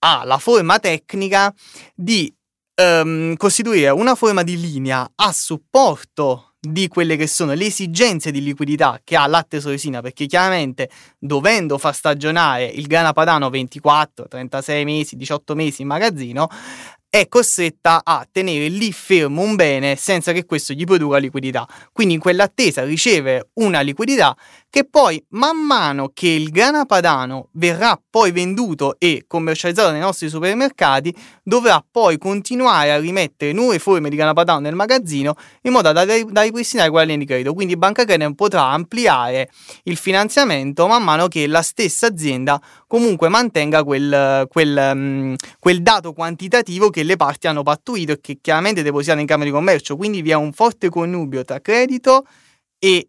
ha 0.00 0.24
la 0.24 0.38
forma 0.38 0.78
tecnica 0.78 1.52
di 1.94 2.32
um, 2.82 3.36
costituire 3.36 3.90
una 3.90 4.14
forma 4.14 4.42
di 4.42 4.60
linea 4.60 5.10
a 5.14 5.32
supporto 5.32 6.54
di 6.64 6.88
quelle 6.88 7.16
che 7.16 7.26
sono 7.26 7.52
le 7.52 7.66
esigenze 7.66 8.30
di 8.30 8.42
liquidità 8.42 9.00
che 9.04 9.16
ha 9.16 9.26
latte 9.26 9.60
soresina, 9.60 10.00
perché 10.00 10.26
chiaramente 10.26 10.90
dovendo 11.18 11.78
far 11.78 11.94
stagionare 11.94 12.64
il 12.64 12.86
grana 12.86 13.12
padano 13.12 13.50
24, 13.50 14.28
36 14.28 14.84
mesi, 14.84 15.16
18 15.16 15.54
mesi 15.54 15.82
in 15.82 15.88
magazzino, 15.88 16.48
è 17.14 17.28
costretta 17.28 18.00
a 18.02 18.26
tenere 18.28 18.66
lì 18.66 18.90
fermo 18.90 19.42
un 19.42 19.54
bene 19.54 19.94
senza 19.94 20.32
che 20.32 20.44
questo 20.44 20.72
gli 20.72 20.82
produca 20.82 21.18
liquidità. 21.18 21.64
Quindi 21.92 22.14
in 22.14 22.20
quell'attesa 22.20 22.82
riceve 22.82 23.50
una 23.52 23.82
liquidità 23.82 24.36
che 24.68 24.84
poi 24.84 25.24
man 25.28 25.56
mano 25.56 26.10
che 26.12 26.26
il 26.26 26.50
grana 26.50 26.84
padano 26.84 27.50
verrà 27.52 27.96
poi 28.10 28.32
venduto 28.32 28.96
e 28.98 29.22
commercializzato 29.28 29.92
nei 29.92 30.00
nostri 30.00 30.28
supermercati, 30.28 31.14
dovrà 31.44 31.80
poi 31.88 32.18
continuare 32.18 32.90
a 32.90 32.98
rimettere 32.98 33.52
nuove 33.52 33.78
forme 33.78 34.10
di 34.10 34.16
grana 34.16 34.32
padano 34.32 34.58
nel 34.58 34.74
magazzino 34.74 35.36
in 35.62 35.70
modo 35.70 35.92
da, 35.92 36.02
ripristinare 36.02 36.90
quella 36.90 37.04
linea 37.04 37.20
di 37.20 37.26
credito. 37.26 37.54
Quindi 37.54 37.76
Banca 37.76 38.04
Credem 38.04 38.32
potrà 38.32 38.64
ampliare 38.64 39.48
il 39.84 39.96
finanziamento 39.96 40.88
man 40.88 41.04
mano 41.04 41.28
che 41.28 41.46
la 41.46 41.62
stessa 41.62 42.08
azienda 42.08 42.60
comunque 42.88 43.28
mantenga 43.28 43.84
quel, 43.84 44.48
quel, 44.48 44.90
um, 44.92 45.36
quel 45.60 45.82
dato 45.82 46.12
quantitativo 46.12 46.90
che 46.90 47.03
le 47.04 47.16
parti 47.16 47.46
hanno 47.46 47.62
pattuito 47.62 48.12
e 48.12 48.20
che 48.20 48.38
chiaramente 48.40 48.82
depositano 48.82 49.20
in 49.20 49.26
Camera 49.26 49.48
di 49.48 49.54
Commercio. 49.54 49.96
Quindi 49.96 50.22
vi 50.22 50.30
è 50.30 50.34
un 50.34 50.52
forte 50.52 50.88
connubio 50.88 51.44
tra 51.44 51.60
credito 51.60 52.26
e 52.78 53.08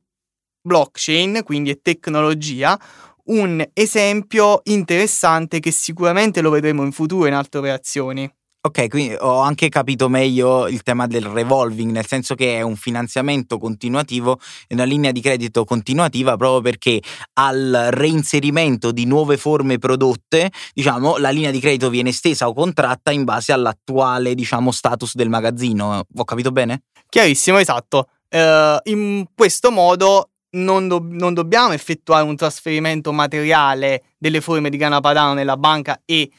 blockchain, 0.62 1.42
quindi 1.44 1.72
è 1.72 1.80
tecnologia, 1.82 2.80
un 3.26 3.64
esempio 3.74 4.62
interessante 4.66 5.60
che 5.60 5.72
sicuramente 5.72 6.42
lo 6.42 6.50
vedremo 6.50 6.84
in 6.84 6.92
futuro 6.92 7.28
in 7.28 7.34
altre 7.34 7.60
operazioni. 7.60 8.32
Ok, 8.66 8.88
quindi 8.88 9.16
ho 9.20 9.42
anche 9.42 9.70
capito 9.70 10.10
meglio 10.10 10.68
il 10.68 10.82
tema 10.82 11.06
del 11.06 11.24
revolving, 11.24 11.92
nel 11.92 12.08
senso 12.08 12.34
che 12.34 12.58
è 12.58 12.62
un 12.62 12.76
finanziamento 12.76 13.60
continuativo 13.60 14.40
e 14.68 14.74
una 14.74 14.86
linea 14.86 15.12
di 15.12 15.22
credito 15.22 15.66
continuativa 15.66 16.36
proprio 16.36 16.62
perché 16.62 17.00
al 17.34 17.90
reinserimento 17.92 18.92
di 18.92 19.06
nuove 19.06 19.38
forme 19.38 19.78
prodotte, 19.78 20.50
diciamo, 20.74 21.18
la 21.18 21.30
linea 21.30 21.52
di 21.52 21.60
credito 21.60 21.92
viene 21.92 22.10
estesa 22.10 22.48
o 22.48 22.56
contratta 22.56 23.12
in 23.12 23.24
base 23.24 23.52
all'attuale, 23.52 24.34
diciamo, 24.34 24.72
status 24.72 25.14
del 25.14 25.30
magazzino. 25.30 26.02
Ho 26.16 26.24
capito 26.24 26.52
bene? 26.52 26.86
Chiarissimo, 27.08 27.60
esatto. 27.60 28.08
Uh, 28.32 28.80
in 28.86 29.26
questo 29.36 29.70
modo 29.70 30.32
non, 30.56 30.88
do- 30.88 31.06
non, 31.08 31.36
dobbiamo 31.36 31.74
effettuare 31.74 32.24
un 32.24 32.36
trasferimento 32.36 33.12
materiale 33.12 34.06
delle 34.18 34.42
forme 34.42 34.72
di 34.72 34.78
grana 34.78 35.02
padano 35.02 35.36
nella 35.36 35.56
banca 35.56 36.02
e 36.04 36.32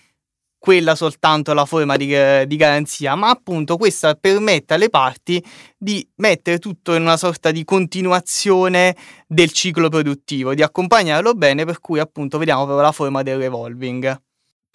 quella 0.58 0.94
soltanto 0.94 1.52
la 1.54 1.64
forma 1.64 1.96
di, 1.96 2.06
di, 2.46 2.56
garanzia, 2.56 3.14
ma 3.14 3.30
appunto 3.30 3.76
questa 3.76 4.14
permette 4.14 4.74
alle 4.74 4.88
parti 4.88 5.42
di 5.76 6.06
mettere 6.16 6.58
tutto 6.58 6.94
in 6.94 7.02
una 7.02 7.16
sorta 7.16 7.50
di 7.50 7.64
continuazione 7.64 8.96
del 9.26 9.52
ciclo 9.52 9.88
produttivo, 9.88 10.54
di 10.54 10.62
accompagnarlo 10.62 11.34
bene, 11.34 11.64
per 11.64 11.80
cui 11.80 11.98
appunto 11.98 12.38
vediamo 12.38 12.64
proprio 12.64 12.84
la 12.84 12.92
forma 12.92 13.22
del 13.22 13.38
revolving. 13.38 14.24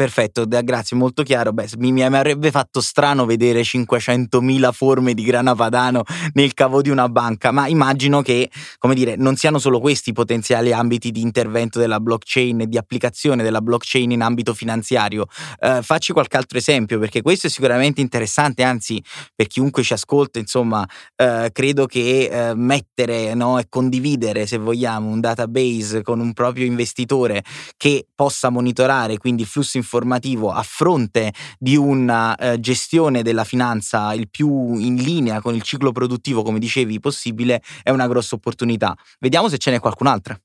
Perfetto, 0.02 0.48
grazie, 0.48 0.98
molto 0.98 1.22
chiaro. 1.22 1.54
Beh, 1.54 1.70
mi, 1.78 1.92
mi, 1.92 2.02
avrebbe 2.02 2.50
fatto 2.50 2.82
strano 2.82 3.28
vedere 3.28 3.62
500.000 3.62 4.72
forme 4.72 5.14
di 5.14 5.22
grana 5.22 5.54
padano 5.54 6.02
nel 6.34 6.56
cavo 6.56 6.82
di 6.82 6.90
una 6.90 7.08
banca, 7.08 7.52
ma 7.52 7.68
immagino 7.68 8.24
che, 8.24 8.50
come 8.80 8.96
dire, 8.96 9.16
non 9.16 9.36
siano 9.36 9.60
solo 9.60 9.80
questi 9.80 10.10
i 10.10 10.14
potenziali 10.14 10.74
ambiti 10.74 11.12
di 11.12 11.22
intervento 11.22 11.78
della 11.78 12.00
blockchain 12.00 12.62
e 12.62 12.68
di 12.68 12.78
applicazione 12.80 13.44
della 13.44 13.62
blockchain 13.62 14.10
in 14.10 14.24
ambito 14.24 14.56
finanziario. 14.56 15.28
Eh, 15.60 15.82
facci 15.84 16.14
qualche 16.14 16.36
altro 16.36 16.58
esempio, 16.58 16.98
perché 16.98 17.22
questo 17.22 17.46
è 17.46 17.50
sicuramente 17.52 18.02
interessante, 18.02 18.64
anzi, 18.64 19.04
per 19.36 19.46
chiunque 19.46 19.84
ci 19.84 19.94
ascolta, 19.94 20.40
insomma, 20.40 20.84
eh, 21.16 21.52
credo 21.54 21.86
che 21.86 22.50
eh, 22.50 22.56
mettere 22.56 23.36
no, 23.36 23.60
e 23.60 23.68
condividere, 23.70 24.48
se 24.48 24.58
vogliamo, 24.58 25.10
un 25.10 25.20
database 25.20 26.02
con 26.02 26.20
un 26.20 26.34
proprio 26.34 26.66
investitore 26.66 27.44
che 27.78 28.08
possa 28.16 28.50
monitorare 28.50 29.18
quindi 29.18 29.44
il 29.44 29.48
flusso 29.48 29.78
informativo 29.78 29.90
a 29.98 30.64
fronte 30.64 31.34
di 31.58 31.76
una 31.76 32.36
eh, 32.36 32.60
gestione 32.60 33.24
della 33.24 33.44
finanza 33.44 34.14
il 34.14 34.30
più 34.30 34.76
in 34.76 34.96
linea 34.96 35.42
con 35.42 35.56
il 35.56 35.62
ciclo 35.62 35.92
produttivo, 35.92 36.44
come 36.44 36.60
dicevi, 36.60 37.00
possibile, 37.00 37.62
è 37.84 37.90
una 37.90 38.08
grossa 38.08 38.36
opportunità. 38.36 38.96
Vediamo 39.20 39.50
se 39.50 39.58
ce 39.58 39.72
n'è 39.72 39.80
qualcun'altra. 39.80 40.40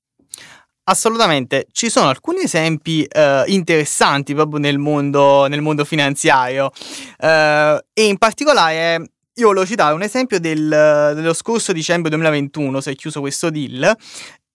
Assolutamente, 0.88 1.66
ci 1.72 1.90
sono 1.90 2.08
alcuni 2.08 2.42
esempi 2.42 3.02
eh, 3.04 3.42
interessanti 3.48 4.34
proprio 4.34 4.60
nel 4.60 4.78
mondo, 4.78 5.46
nel 5.46 5.60
mondo 5.60 5.84
finanziario 5.84 6.70
eh, 7.18 7.84
e 7.92 8.06
in 8.06 8.18
particolare 8.18 9.10
io 9.38 9.48
volevo 9.48 9.66
citare 9.66 9.94
un 9.94 10.02
esempio 10.02 10.40
del, 10.40 10.66
dello 11.14 11.34
scorso 11.34 11.72
dicembre 11.72 12.08
2021, 12.10 12.80
si 12.80 12.90
è 12.90 12.94
chiuso 12.94 13.20
questo 13.20 13.50
deal, 13.50 13.94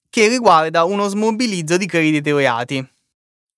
che 0.09 0.27
riguarda 0.27 0.85
uno 0.85 1.07
smobilizzo 1.07 1.77
di 1.77 1.85
crediti 1.85 2.13
deteriorati. 2.13 2.89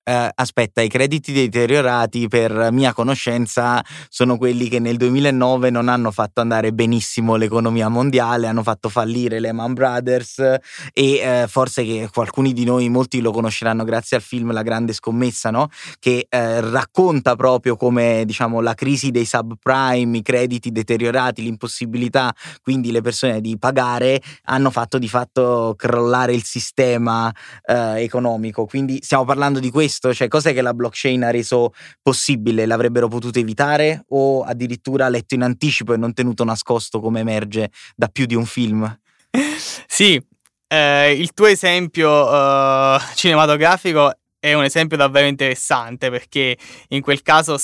Uh, 0.06 0.28
aspetta, 0.36 0.82
i 0.82 0.90
crediti 0.90 1.32
deteriorati 1.32 2.28
per 2.28 2.74
mia 2.74 2.92
conoscenza 2.92 3.82
sono 4.10 4.38
quelli 4.38 4.68
che 4.68 4.80
nel 4.80 4.98
2009 4.98 5.70
non 5.70 5.88
hanno 5.88 6.12
fatto 6.12 6.42
andare 6.42 6.74
benissimo 6.74 7.38
l'economia 7.38 7.88
mondiale, 7.88 8.48
hanno 8.48 8.64
fatto 8.64 8.90
fallire 8.90 9.40
Lehman 9.40 9.72
Brothers 9.72 10.58
e 10.92 11.44
uh, 11.44 11.48
forse 11.48 11.86
che 11.86 12.10
alcuni 12.16 12.52
di 12.52 12.66
noi, 12.66 12.90
molti 12.90 13.22
lo 13.22 13.32
conosceranno 13.32 13.86
grazie 13.86 14.18
al 14.18 14.24
film 14.24 14.52
La 14.52 14.62
grande 14.62 14.92
scommessa, 14.92 15.52
no? 15.52 15.70
che 16.00 16.28
uh, 16.30 16.38
racconta 16.70 17.38
proprio 17.38 17.78
come 17.78 18.24
diciamo, 18.26 18.60
la 18.60 18.74
crisi 18.74 19.10
dei 19.10 19.26
subprime, 19.26 20.18
i 20.18 20.22
crediti 20.22 20.74
deteriorati, 20.74 21.44
l'impossibilità 21.44 22.36
quindi 22.62 22.92
le 22.92 23.00
persone 23.00 23.40
di 23.40 23.58
pagare 23.58 24.22
hanno 24.44 24.70
fatto 24.70 24.98
di 24.98 25.08
fatto 25.08 25.76
crollare 25.78 26.34
il 26.34 26.44
sistema 26.44 27.32
economico. 27.66 28.66
Quindi 28.66 29.00
stiamo 29.02 29.26
parlando 29.26 29.60
di 29.60 29.70
questo 29.70 29.93
questo? 29.94 30.14
Cioè, 30.14 30.28
cos'è 30.28 30.54
che 30.54 30.62
la 30.62 30.74
blockchain 30.74 31.24
ha 31.24 31.30
reso 31.30 31.74
possibile? 32.02 32.66
L'avrebbero 32.66 33.08
potuto 33.08 33.40
evitare 33.40 34.06
o 34.10 34.42
addirittura 34.42 35.10
letto 35.10 35.36
in 35.36 35.44
anticipo 35.44 35.94
e 35.94 35.98
non 35.98 36.14
tenuto 36.14 36.44
nascosto 36.44 37.00
come 37.00 37.20
emerge 37.20 37.70
da 37.96 38.08
più 38.08 38.26
di 38.26 38.36
un 38.36 38.46
film? 38.46 39.00
sì, 39.88 40.22
eh, 40.68 41.12
il 41.12 41.34
tuo 41.34 41.46
esempio 41.46 42.10
uh, 42.10 43.00
cinematografico 43.16 44.12
è 44.40 44.54
un 44.54 44.64
esempio 44.64 44.98
davvero 44.98 45.28
interessante 45.28 46.10
perché 46.10 46.58
in 46.90 47.02
quel 47.02 47.22
caso 47.22 47.58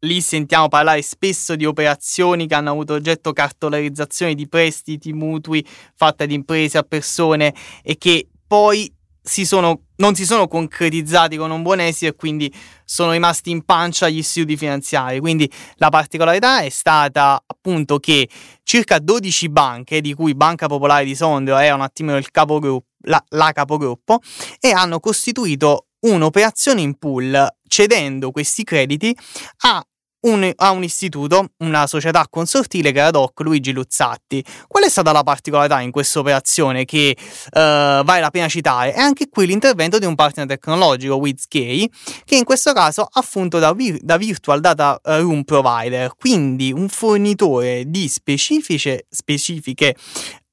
lì 0.00 0.20
sentiamo 0.20 0.68
parlare 0.68 1.00
spesso 1.00 1.54
di 1.56 1.64
operazioni 1.64 2.46
che 2.46 2.54
hanno 2.54 2.70
avuto 2.70 2.94
oggetto 2.94 3.32
cartolarizzazione 3.32 4.34
di 4.34 4.48
prestiti, 4.48 5.12
mutui 5.12 5.64
fatte 5.94 6.24
ad 6.24 6.30
imprese, 6.30 6.76
a 6.76 6.82
persone 6.82 7.54
e 7.82 7.96
che 7.96 8.28
poi 8.46 8.92
si 9.26 9.46
sono, 9.46 9.84
non 9.96 10.14
si 10.14 10.26
sono 10.26 10.46
concretizzati 10.46 11.38
con 11.38 11.50
un 11.50 11.62
buon 11.62 11.80
esito 11.80 12.10
e 12.12 12.14
quindi 12.14 12.52
sono 12.84 13.12
rimasti 13.12 13.50
in 13.50 13.64
pancia 13.64 14.04
agli 14.04 14.18
istituti 14.18 14.54
finanziari. 14.54 15.18
Quindi 15.18 15.50
la 15.76 15.88
particolarità 15.88 16.60
è 16.60 16.68
stata 16.68 17.42
appunto 17.44 17.98
che 17.98 18.28
circa 18.62 18.98
12 18.98 19.48
banche, 19.48 20.02
di 20.02 20.12
cui 20.12 20.34
Banca 20.34 20.66
Popolare 20.66 21.06
di 21.06 21.14
Sondrio 21.14 21.56
era 21.56 21.74
un 21.74 21.80
attimino 21.80 22.18
il 22.18 22.30
capogruppo, 22.30 22.88
la, 23.06 23.24
la 23.30 23.52
capogruppo, 23.52 24.20
e 24.60 24.72
hanno 24.72 25.00
costituito 25.00 25.86
un'operazione 26.00 26.82
in 26.82 26.98
pool 26.98 27.48
cedendo 27.66 28.30
questi 28.30 28.62
crediti 28.62 29.16
a 29.62 29.82
un, 30.24 30.50
a 30.54 30.70
un 30.70 30.82
istituto, 30.82 31.50
una 31.58 31.86
società 31.86 32.26
consortile 32.28 32.92
che 32.92 32.98
era 32.98 33.10
Doc 33.10 33.40
Luigi 33.40 33.72
Luzzatti. 33.72 34.44
Qual 34.66 34.84
è 34.84 34.88
stata 34.88 35.12
la 35.12 35.22
particolarità 35.22 35.80
in 35.80 35.90
questa 35.90 36.18
operazione 36.18 36.84
che 36.84 37.16
uh, 37.16 37.58
vale 38.04 38.20
la 38.20 38.30
pena 38.30 38.48
citare? 38.48 38.92
È 38.92 39.00
anche 39.00 39.28
qui 39.28 39.46
l'intervento 39.46 39.98
di 39.98 40.06
un 40.06 40.14
partner 40.14 40.46
tecnologico, 40.46 41.16
WizKey, 41.16 41.88
che 42.24 42.36
in 42.36 42.44
questo 42.44 42.72
caso 42.72 43.06
ha 43.10 43.22
funto 43.22 43.58
da, 43.58 43.72
vir- 43.72 44.00
da 44.02 44.16
Virtual 44.16 44.60
Data 44.60 45.00
Room 45.02 45.42
Provider, 45.42 46.12
quindi 46.16 46.72
un 46.72 46.88
fornitore 46.88 47.84
di 47.86 48.08
specifiche, 48.08 49.06
specifiche 49.08 49.94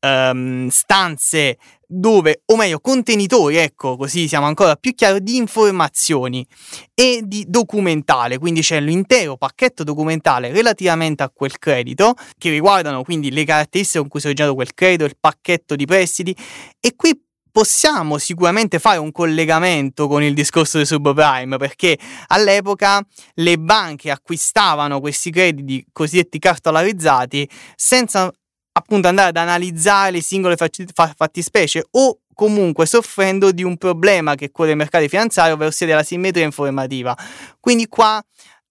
um, 0.01 0.67
stanze 0.69 1.57
dove, 1.87 2.43
o 2.45 2.55
meglio, 2.55 2.79
contenitori, 2.79 3.57
ecco, 3.57 3.97
così 3.97 4.27
siamo 4.27 4.45
ancora 4.45 4.75
più 4.75 4.93
chiari, 4.93 5.21
di 5.21 5.35
informazioni 5.35 6.45
e 6.93 7.21
di 7.25 7.45
documentale, 7.47 8.37
quindi 8.37 8.61
c'è 8.61 8.79
l'intero 8.79 9.35
pacchetto 9.35 9.83
documentale 9.83 10.51
relativamente 10.51 11.23
a 11.23 11.29
quel 11.29 11.57
credito, 11.59 12.13
che 12.37 12.49
riguardano 12.49 13.03
quindi 13.03 13.29
le 13.31 13.43
caratteristiche 13.43 13.99
con 13.99 14.07
cui 14.07 14.19
si 14.19 14.27
è 14.27 14.29
originato 14.29 14.55
quel 14.55 14.73
credito, 14.73 15.03
il 15.03 15.17
pacchetto 15.19 15.75
di 15.75 15.85
prestiti, 15.85 16.35
e 16.79 16.95
qui 16.95 17.19
possiamo 17.51 18.17
sicuramente 18.17 18.79
fare 18.79 18.97
un 18.97 19.11
collegamento 19.11 20.07
con 20.07 20.23
il 20.23 20.33
discorso 20.33 20.77
del 20.77 20.87
subprime 20.87 21.57
perché 21.57 21.99
all'epoca 22.27 23.05
le 23.35 23.59
banche 23.59 24.09
acquistavano 24.09 25.01
questi 25.01 25.31
crediti 25.31 25.85
cosiddetti 25.91 26.39
cartolarizzati 26.39 27.49
senza 27.75 28.31
appunto 28.73 29.07
andare 29.07 29.29
ad 29.29 29.37
analizzare 29.37 30.11
le 30.11 30.21
singole 30.21 30.55
fattispecie 30.55 31.85
o 31.91 32.19
comunque 32.33 32.85
soffrendo 32.85 33.51
di 33.51 33.63
un 33.63 33.77
problema 33.77 34.35
che 34.35 34.45
è 34.45 34.51
quello 34.51 34.71
dei 34.71 34.79
mercati 34.79 35.07
finanziari, 35.07 35.51
ovvero 35.51 35.71
sia 35.71 35.85
della 35.85 36.03
simmetria 36.03 36.43
informativa. 36.43 37.15
Quindi 37.59 37.87
qua 37.87 38.23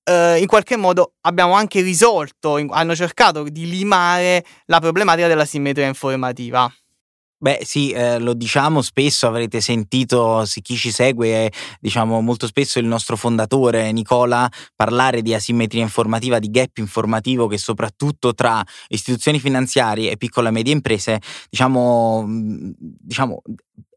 eh, 0.05 0.39
in 0.39 0.47
qualche 0.47 0.77
modo 0.77 1.15
abbiamo 1.23 1.53
anche 1.53 1.81
risolto, 1.81 2.65
hanno 2.71 2.95
cercato 2.95 3.45
di 3.45 3.69
limare 3.69 4.45
la 4.67 4.81
problematica 4.81 5.29
della 5.29 5.45
simmetria 5.45 5.87
informativa. 5.87 6.73
Beh 7.43 7.61
sì, 7.65 7.91
eh, 7.91 8.19
lo 8.19 8.35
diciamo 8.35 8.83
spesso, 8.83 9.27
avrete 9.27 9.63
sentito, 9.63 10.45
se 10.45 10.61
chi 10.61 10.77
ci 10.77 10.91
segue, 10.91 11.47
eh, 11.47 11.53
diciamo 11.81 12.21
molto 12.21 12.47
spesso 12.47 12.79
il 12.79 12.85
nostro 12.85 13.17
fondatore 13.17 13.91
Nicola 13.93 14.47
parlare 14.77 15.23
di 15.23 15.33
asimmetria 15.33 15.81
informativa, 15.81 16.39
di 16.39 16.51
gap 16.51 16.77
informativo 16.77 17.47
che 17.47 17.57
soprattutto 17.57 18.35
tra 18.35 18.63
istituzioni 18.89 19.41
finanziarie 19.41 20.11
e 20.11 20.19
piccole 20.19 20.49
e 20.49 20.51
medie 20.53 20.75
imprese, 20.75 21.19
diciamo, 21.49 22.27
diciamo 22.29 23.41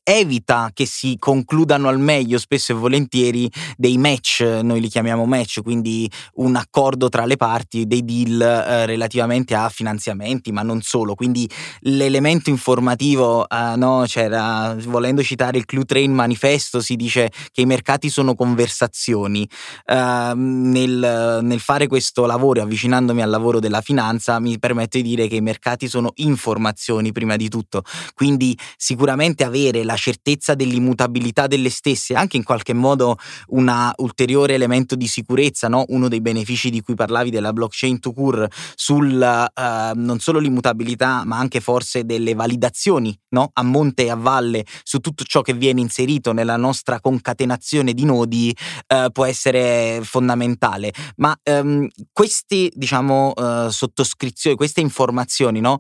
evita 0.03 0.69
che 0.73 0.85
si 0.85 1.15
concludano 1.17 1.87
al 1.87 1.99
meglio 1.99 2.37
spesso 2.37 2.73
e 2.73 2.75
volentieri 2.75 3.49
dei 3.77 3.97
match, 3.97 4.41
noi 4.61 4.81
li 4.81 4.89
chiamiamo 4.89 5.25
match, 5.25 5.61
quindi 5.61 6.11
un 6.35 6.55
accordo 6.55 7.09
tra 7.09 7.25
le 7.25 7.37
parti, 7.37 7.87
dei 7.87 8.03
deal 8.03 8.41
eh, 8.41 8.85
relativamente 8.85 9.55
a 9.55 9.69
finanziamenti, 9.69 10.51
ma 10.51 10.61
non 10.61 10.81
solo. 10.81 11.15
Quindi 11.15 11.49
l'elemento 11.81 12.49
informativo, 12.49 13.47
eh, 13.47 13.75
no, 13.77 14.03
c'era, 14.05 14.75
volendo 14.85 15.23
citare 15.23 15.57
il 15.57 15.65
Clue 15.65 15.85
Train 15.85 16.11
Manifesto, 16.11 16.81
si 16.81 16.95
dice 16.95 17.31
che 17.51 17.61
i 17.61 17.65
mercati 17.65 18.09
sono 18.09 18.35
conversazioni. 18.35 19.47
Eh, 19.85 20.31
nel, 20.35 21.39
nel 21.41 21.59
fare 21.59 21.87
questo 21.87 22.25
lavoro, 22.25 22.61
avvicinandomi 22.61 23.21
al 23.21 23.29
lavoro 23.29 23.59
della 23.59 23.81
finanza, 23.81 24.39
mi 24.39 24.59
permette 24.59 25.01
di 25.01 25.09
dire 25.09 25.27
che 25.27 25.35
i 25.35 25.41
mercati 25.41 25.87
sono 25.87 26.11
informazioni 26.15 27.11
prima 27.11 27.37
di 27.37 27.47
tutto. 27.47 27.83
Quindi 28.13 28.57
sicuramente 28.77 29.43
avere 29.43 29.83
la 29.83 29.92
la 29.93 29.95
certezza 29.95 30.55
dell'immutabilità 30.55 31.45
delle 31.47 31.69
stesse, 31.69 32.15
anche 32.15 32.37
in 32.37 32.43
qualche 32.43 32.73
modo 32.73 33.17
un 33.49 33.71
ulteriore 33.97 34.55
elemento 34.55 34.95
di 34.95 35.07
sicurezza, 35.07 35.67
no? 35.67 35.85
uno 35.89 36.07
dei 36.07 36.21
benefici 36.21 36.69
di 36.69 36.81
cui 36.81 36.95
parlavi 36.95 37.29
della 37.29 37.53
blockchain 37.53 37.99
to 37.99 38.11
cure 38.11 38.49
sul 38.75 39.13
uh, 39.13 39.99
non 39.99 40.19
solo 40.19 40.39
l'immutabilità 40.39 41.23
ma 41.25 41.37
anche 41.37 41.59
forse 41.59 42.05
delle 42.05 42.33
validazioni 42.33 43.17
no? 43.29 43.51
a 43.53 43.63
monte 43.63 44.05
e 44.05 44.09
a 44.09 44.15
valle 44.15 44.65
su 44.83 44.99
tutto 44.99 45.23
ciò 45.23 45.41
che 45.41 45.53
viene 45.53 45.81
inserito 45.81 46.33
nella 46.33 46.57
nostra 46.57 46.99
concatenazione 46.99 47.93
di 47.93 48.05
nodi 48.05 48.55
uh, 48.87 49.11
può 49.11 49.25
essere 49.25 50.01
fondamentale. 50.03 50.91
Ma 51.17 51.37
um, 51.43 51.87
queste 52.11 52.71
diciamo 52.73 53.33
uh, 53.35 53.69
sottoscrizioni, 53.69 54.55
queste 54.55 54.81
informazioni, 54.81 55.59
no? 55.59 55.79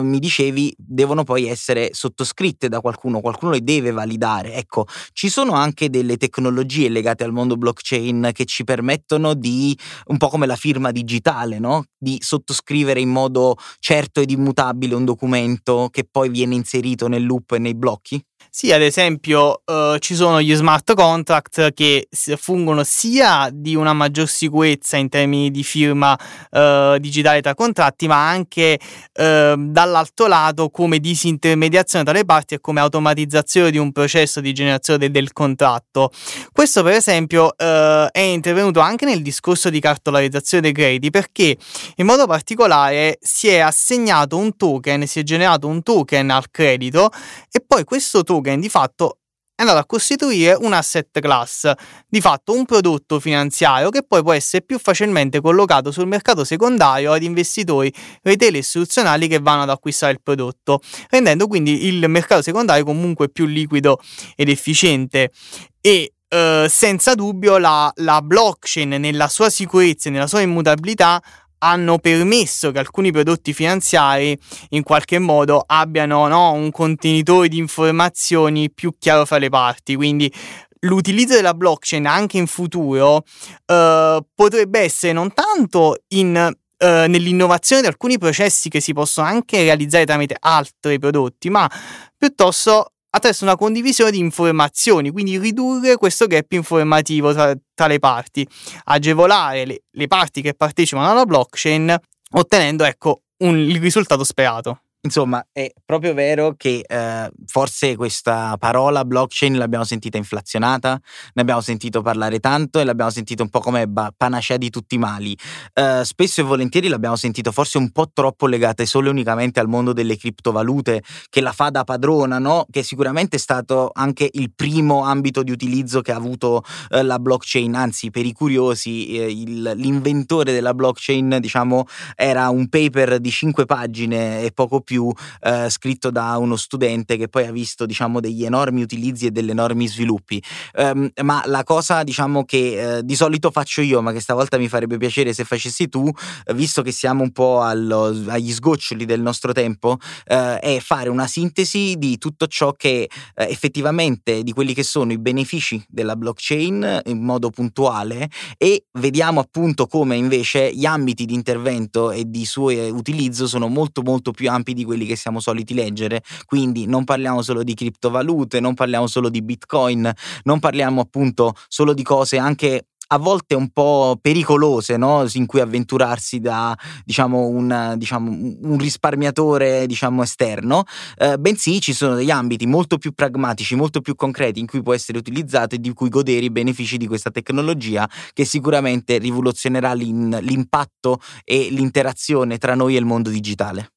mi 0.00 0.18
dicevi, 0.18 0.74
devono 0.76 1.24
poi 1.24 1.46
essere 1.46 1.90
sottoscritte 1.92 2.68
da 2.68 2.80
qualcuno, 2.80 3.20
qualcuno 3.20 3.47
qualcuno 3.48 3.50
le 3.50 3.62
deve 3.62 3.90
validare. 3.90 4.54
Ecco, 4.54 4.86
ci 5.12 5.28
sono 5.28 5.52
anche 5.52 5.90
delle 5.90 6.16
tecnologie 6.16 6.88
legate 6.88 7.24
al 7.24 7.32
mondo 7.32 7.56
blockchain 7.56 8.30
che 8.32 8.44
ci 8.44 8.64
permettono 8.64 9.34
di, 9.34 9.76
un 10.06 10.16
po' 10.18 10.28
come 10.28 10.46
la 10.46 10.56
firma 10.56 10.90
digitale, 10.92 11.58
no? 11.58 11.84
di 11.96 12.18
sottoscrivere 12.20 13.00
in 13.00 13.08
modo 13.08 13.56
certo 13.80 14.20
ed 14.20 14.30
immutabile 14.30 14.94
un 14.94 15.04
documento 15.04 15.88
che 15.90 16.06
poi 16.08 16.28
viene 16.28 16.54
inserito 16.54 17.08
nel 17.08 17.24
loop 17.24 17.52
e 17.52 17.58
nei 17.58 17.74
blocchi? 17.74 18.22
Sì, 18.50 18.72
ad 18.72 18.82
esempio 18.82 19.62
uh, 19.64 19.98
ci 19.98 20.14
sono 20.14 20.40
gli 20.40 20.54
smart 20.54 20.94
contract 20.94 21.72
che 21.74 22.08
fungono 22.36 22.82
sia 22.82 23.50
di 23.52 23.74
una 23.74 23.92
maggior 23.92 24.26
sicurezza 24.26 24.96
in 24.96 25.08
termini 25.08 25.50
di 25.50 25.62
firma 25.62 26.18
uh, 26.50 26.98
digitale 26.98 27.40
tra 27.40 27.54
contratti, 27.54 28.06
ma 28.08 28.28
anche 28.28 28.80
uh, 28.80 29.54
dall'altro 29.56 30.26
lato 30.26 30.70
come 30.70 30.98
disintermediazione 30.98 32.04
tra 32.04 32.14
le 32.14 32.24
parti 32.24 32.54
e 32.54 32.60
come 32.60 32.80
automatizzazione 32.80 33.70
di 33.70 33.78
un 33.78 33.92
processo 33.92 34.40
di 34.40 34.52
generazione 34.52 34.98
de- 34.98 35.10
del 35.10 35.32
contratto. 35.32 36.10
Questo 36.52 36.82
per 36.82 36.94
esempio 36.94 37.56
è 37.56 38.20
intervenuto 38.20 38.80
anche 38.80 39.04
nel 39.04 39.22
discorso 39.22 39.70
di 39.70 39.78
cartolarizzazione 39.80 40.62
dei 40.62 40.72
crediti 40.72 41.10
perché 41.10 41.56
in 41.96 42.06
modo 42.06 42.26
particolare 42.26 43.18
si 43.20 43.48
è 43.48 43.58
assegnato 43.58 44.36
un 44.36 44.56
token, 44.56 45.06
si 45.06 45.20
è 45.20 45.22
generato 45.22 45.66
un 45.66 45.82
token 45.82 46.30
al 46.30 46.50
credito 46.50 47.10
e 47.50 47.62
poi 47.64 47.84
questo 47.84 48.22
token 48.28 48.60
di 48.60 48.68
fatto 48.68 49.20
è 49.54 49.62
andato 49.62 49.80
a 49.80 49.86
costituire 49.86 50.56
un 50.60 50.72
asset 50.72 51.18
class, 51.18 51.72
di 52.06 52.20
fatto 52.20 52.52
un 52.52 52.64
prodotto 52.64 53.18
finanziario 53.18 53.90
che 53.90 54.04
poi 54.04 54.22
può 54.22 54.32
essere 54.32 54.62
più 54.62 54.78
facilmente 54.78 55.40
collocato 55.40 55.90
sul 55.90 56.06
mercato 56.06 56.44
secondario 56.44 57.10
ad 57.10 57.24
investitori 57.24 57.92
retail 58.22 58.54
istituzionali 58.54 59.26
che 59.26 59.40
vanno 59.40 59.62
ad 59.62 59.70
acquistare 59.70 60.12
il 60.12 60.20
prodotto, 60.22 60.80
rendendo 61.08 61.48
quindi 61.48 61.86
il 61.86 62.08
mercato 62.08 62.40
secondario 62.40 62.84
comunque 62.84 63.30
più 63.30 63.46
liquido 63.46 63.98
ed 64.36 64.48
efficiente. 64.48 65.32
E 65.80 66.12
Uh, 66.30 66.68
senza 66.68 67.14
dubbio 67.14 67.56
la, 67.56 67.90
la, 68.02 68.20
blockchain 68.20 69.00
nella 69.00 69.28
sua 69.28 69.48
sicurezza 69.48 70.10
e 70.10 70.12
nella 70.12 70.26
sua 70.26 70.42
immutabilità 70.42 71.22
hanno 71.58 71.98
permesso 71.98 72.70
che 72.70 72.78
alcuni 72.78 73.10
prodotti 73.10 73.52
finanziari 73.52 74.38
in 74.70 74.82
qualche 74.82 75.18
modo 75.18 75.62
abbiano 75.66 76.26
no, 76.28 76.52
un 76.52 76.70
contenitore 76.70 77.48
di 77.48 77.58
informazioni 77.58 78.70
più 78.70 78.94
chiaro 78.98 79.24
fra 79.24 79.38
le 79.38 79.48
parti. 79.48 79.94
Quindi 79.96 80.32
l'utilizzo 80.80 81.34
della 81.34 81.54
blockchain 81.54 82.06
anche 82.06 82.38
in 82.38 82.46
futuro 82.46 83.16
uh, 83.16 84.24
potrebbe 84.34 84.80
essere 84.80 85.12
non 85.12 85.32
tanto 85.32 86.02
in 86.08 86.52
Uh, 86.80 87.10
nell'innovazione 87.10 87.82
di 87.82 87.88
alcuni 87.88 88.18
processi 88.18 88.68
che 88.68 88.78
si 88.78 88.92
possono 88.92 89.26
anche 89.26 89.64
realizzare 89.64 90.06
tramite 90.06 90.36
altri 90.38 91.00
prodotti, 91.00 91.50
ma 91.50 91.68
piuttosto 92.16 92.92
attraverso 93.10 93.44
una 93.44 93.56
condivisione 93.56 94.10
di 94.10 94.18
informazioni, 94.18 95.10
quindi 95.10 95.38
ridurre 95.38 95.96
questo 95.96 96.26
gap 96.26 96.52
informativo 96.52 97.32
tra, 97.32 97.54
tra 97.74 97.86
le 97.86 97.98
parti, 97.98 98.46
agevolare 98.84 99.64
le, 99.64 99.82
le, 99.90 100.06
parti 100.06 100.42
che 100.42 100.54
partecipano 100.54 101.10
alla 101.10 101.24
blockchain, 101.24 101.96
ottenendo 102.32 102.84
ecco 102.84 103.22
un, 103.38 103.56
il 103.56 103.80
risultato 103.80 104.24
sperato. 104.24 104.82
Insomma, 105.00 105.46
è 105.52 105.72
proprio 105.84 106.12
vero 106.12 106.54
che 106.56 106.84
eh, 106.84 107.30
forse 107.46 107.94
questa 107.94 108.56
parola 108.58 109.04
blockchain 109.04 109.56
l'abbiamo 109.56 109.84
sentita 109.84 110.16
inflazionata, 110.16 111.00
ne 111.34 111.42
abbiamo 111.42 111.60
sentito 111.60 112.02
parlare 112.02 112.40
tanto 112.40 112.80
e 112.80 112.84
l'abbiamo 112.84 113.12
sentito 113.12 113.44
un 113.44 113.48
po' 113.48 113.60
come 113.60 113.86
ba- 113.86 114.12
panacea 114.14 114.56
di 114.56 114.70
tutti 114.70 114.96
i 114.96 114.98
mali. 114.98 115.38
Eh, 115.72 116.00
spesso 116.02 116.40
e 116.40 116.44
volentieri 116.44 116.88
l'abbiamo 116.88 117.14
sentito 117.14 117.52
forse 117.52 117.78
un 117.78 117.92
po' 117.92 118.10
troppo 118.12 118.48
legate 118.48 118.86
solo 118.86 119.06
e 119.06 119.10
unicamente 119.12 119.60
al 119.60 119.68
mondo 119.68 119.92
delle 119.92 120.16
criptovalute, 120.16 121.04
che 121.28 121.40
la 121.40 121.52
fa 121.52 121.70
da 121.70 121.84
padrona, 121.84 122.40
no? 122.40 122.66
Che 122.68 122.82
sicuramente 122.82 123.36
è 123.36 123.38
stato 123.38 123.90
anche 123.94 124.28
il 124.32 124.50
primo 124.52 125.04
ambito 125.04 125.44
di 125.44 125.52
utilizzo 125.52 126.00
che 126.00 126.10
ha 126.10 126.16
avuto 126.16 126.64
eh, 126.90 127.04
la 127.04 127.20
blockchain, 127.20 127.72
anzi 127.76 128.10
per 128.10 128.26
i 128.26 128.32
curiosi 128.32 129.16
eh, 129.16 129.30
il, 129.30 129.72
l'inventore 129.76 130.52
della 130.52 130.74
blockchain, 130.74 131.38
diciamo, 131.38 131.84
era 132.16 132.48
un 132.48 132.68
paper 132.68 133.20
di 133.20 133.30
cinque 133.30 133.64
pagine 133.64 134.42
e 134.42 134.50
poco 134.50 134.80
più 134.80 134.87
più 134.88 135.12
eh, 135.42 135.68
scritto 135.68 136.10
da 136.10 136.38
uno 136.38 136.56
studente 136.56 137.18
che 137.18 137.28
poi 137.28 137.46
ha 137.46 137.52
visto 137.52 137.84
diciamo 137.84 138.20
degli 138.20 138.46
enormi 138.46 138.80
utilizzi 138.80 139.26
e 139.26 139.30
degli 139.30 139.50
enormi 139.50 139.86
sviluppi. 139.86 140.42
Um, 140.76 141.10
ma 141.24 141.42
la 141.44 141.62
cosa 141.62 142.02
diciamo 142.04 142.46
che 142.46 142.96
eh, 142.96 143.04
di 143.04 143.14
solito 143.14 143.50
faccio 143.50 143.82
io 143.82 144.00
ma 144.00 144.12
che 144.12 144.20
stavolta 144.20 144.56
mi 144.56 144.66
farebbe 144.66 144.96
piacere 144.96 145.34
se 145.34 145.44
facessi 145.44 145.90
tu 145.90 146.10
visto 146.54 146.80
che 146.80 146.90
siamo 146.90 147.22
un 147.22 147.32
po' 147.32 147.60
allo, 147.60 148.04
agli 148.28 148.50
sgoccioli 148.50 149.04
del 149.04 149.20
nostro 149.20 149.52
tempo 149.52 149.98
eh, 150.24 150.58
è 150.58 150.78
fare 150.80 151.10
una 151.10 151.26
sintesi 151.26 151.96
di 151.98 152.16
tutto 152.16 152.46
ciò 152.46 152.72
che 152.72 153.02
eh, 153.02 153.10
effettivamente 153.44 154.42
di 154.42 154.52
quelli 154.52 154.72
che 154.72 154.84
sono 154.84 155.12
i 155.12 155.18
benefici 155.18 155.84
della 155.86 156.16
blockchain 156.16 157.02
in 157.04 157.22
modo 157.22 157.50
puntuale 157.50 158.30
e 158.56 158.86
vediamo 158.92 159.40
appunto 159.40 159.86
come 159.86 160.16
invece 160.16 160.72
gli 160.72 160.86
ambiti 160.86 161.26
di 161.26 161.34
intervento 161.34 162.10
e 162.10 162.24
di 162.26 162.46
suo 162.46 162.70
utilizzo 162.94 163.46
sono 163.46 163.68
molto 163.68 164.02
molto 164.02 164.30
più 164.30 164.48
ampi 164.48 164.74
di 164.78 164.84
quelli 164.84 165.06
che 165.06 165.16
siamo 165.16 165.40
soliti 165.40 165.74
leggere, 165.74 166.22
quindi 166.44 166.86
non 166.86 167.04
parliamo 167.04 167.42
solo 167.42 167.62
di 167.62 167.74
criptovalute, 167.74 168.60
non 168.60 168.74
parliamo 168.74 169.06
solo 169.06 169.28
di 169.28 169.42
bitcoin, 169.42 170.10
non 170.44 170.58
parliamo 170.60 171.00
appunto 171.00 171.54
solo 171.68 171.92
di 171.92 172.02
cose 172.02 172.38
anche 172.38 172.86
a 173.10 173.18
volte 173.18 173.54
un 173.54 173.70
po' 173.70 174.18
pericolose, 174.20 174.96
no? 174.96 175.26
in 175.32 175.46
cui 175.46 175.60
avventurarsi 175.60 176.40
da 176.40 176.76
diciamo, 177.04 177.46
un, 177.46 177.94
diciamo, 177.96 178.30
un 178.30 178.76
risparmiatore 178.78 179.86
diciamo, 179.86 180.22
esterno, 180.22 180.84
eh, 181.16 181.38
bensì 181.38 181.80
ci 181.80 181.92
sono 181.92 182.14
degli 182.14 182.30
ambiti 182.30 182.66
molto 182.66 182.98
più 182.98 183.12
pragmatici, 183.12 183.74
molto 183.74 184.00
più 184.00 184.14
concreti 184.14 184.60
in 184.60 184.66
cui 184.66 184.82
può 184.82 184.92
essere 184.92 185.18
utilizzato 185.18 185.74
e 185.74 185.78
di 185.78 185.92
cui 185.92 186.08
godere 186.08 186.44
i 186.44 186.50
benefici 186.50 186.96
di 186.96 187.06
questa 187.06 187.30
tecnologia 187.30 188.08
che 188.32 188.44
sicuramente 188.44 189.18
rivoluzionerà 189.18 189.94
l'impatto 189.94 191.20
e 191.44 191.68
l'interazione 191.70 192.58
tra 192.58 192.74
noi 192.74 192.94
e 192.94 192.98
il 192.98 193.06
mondo 193.06 193.30
digitale. 193.30 193.92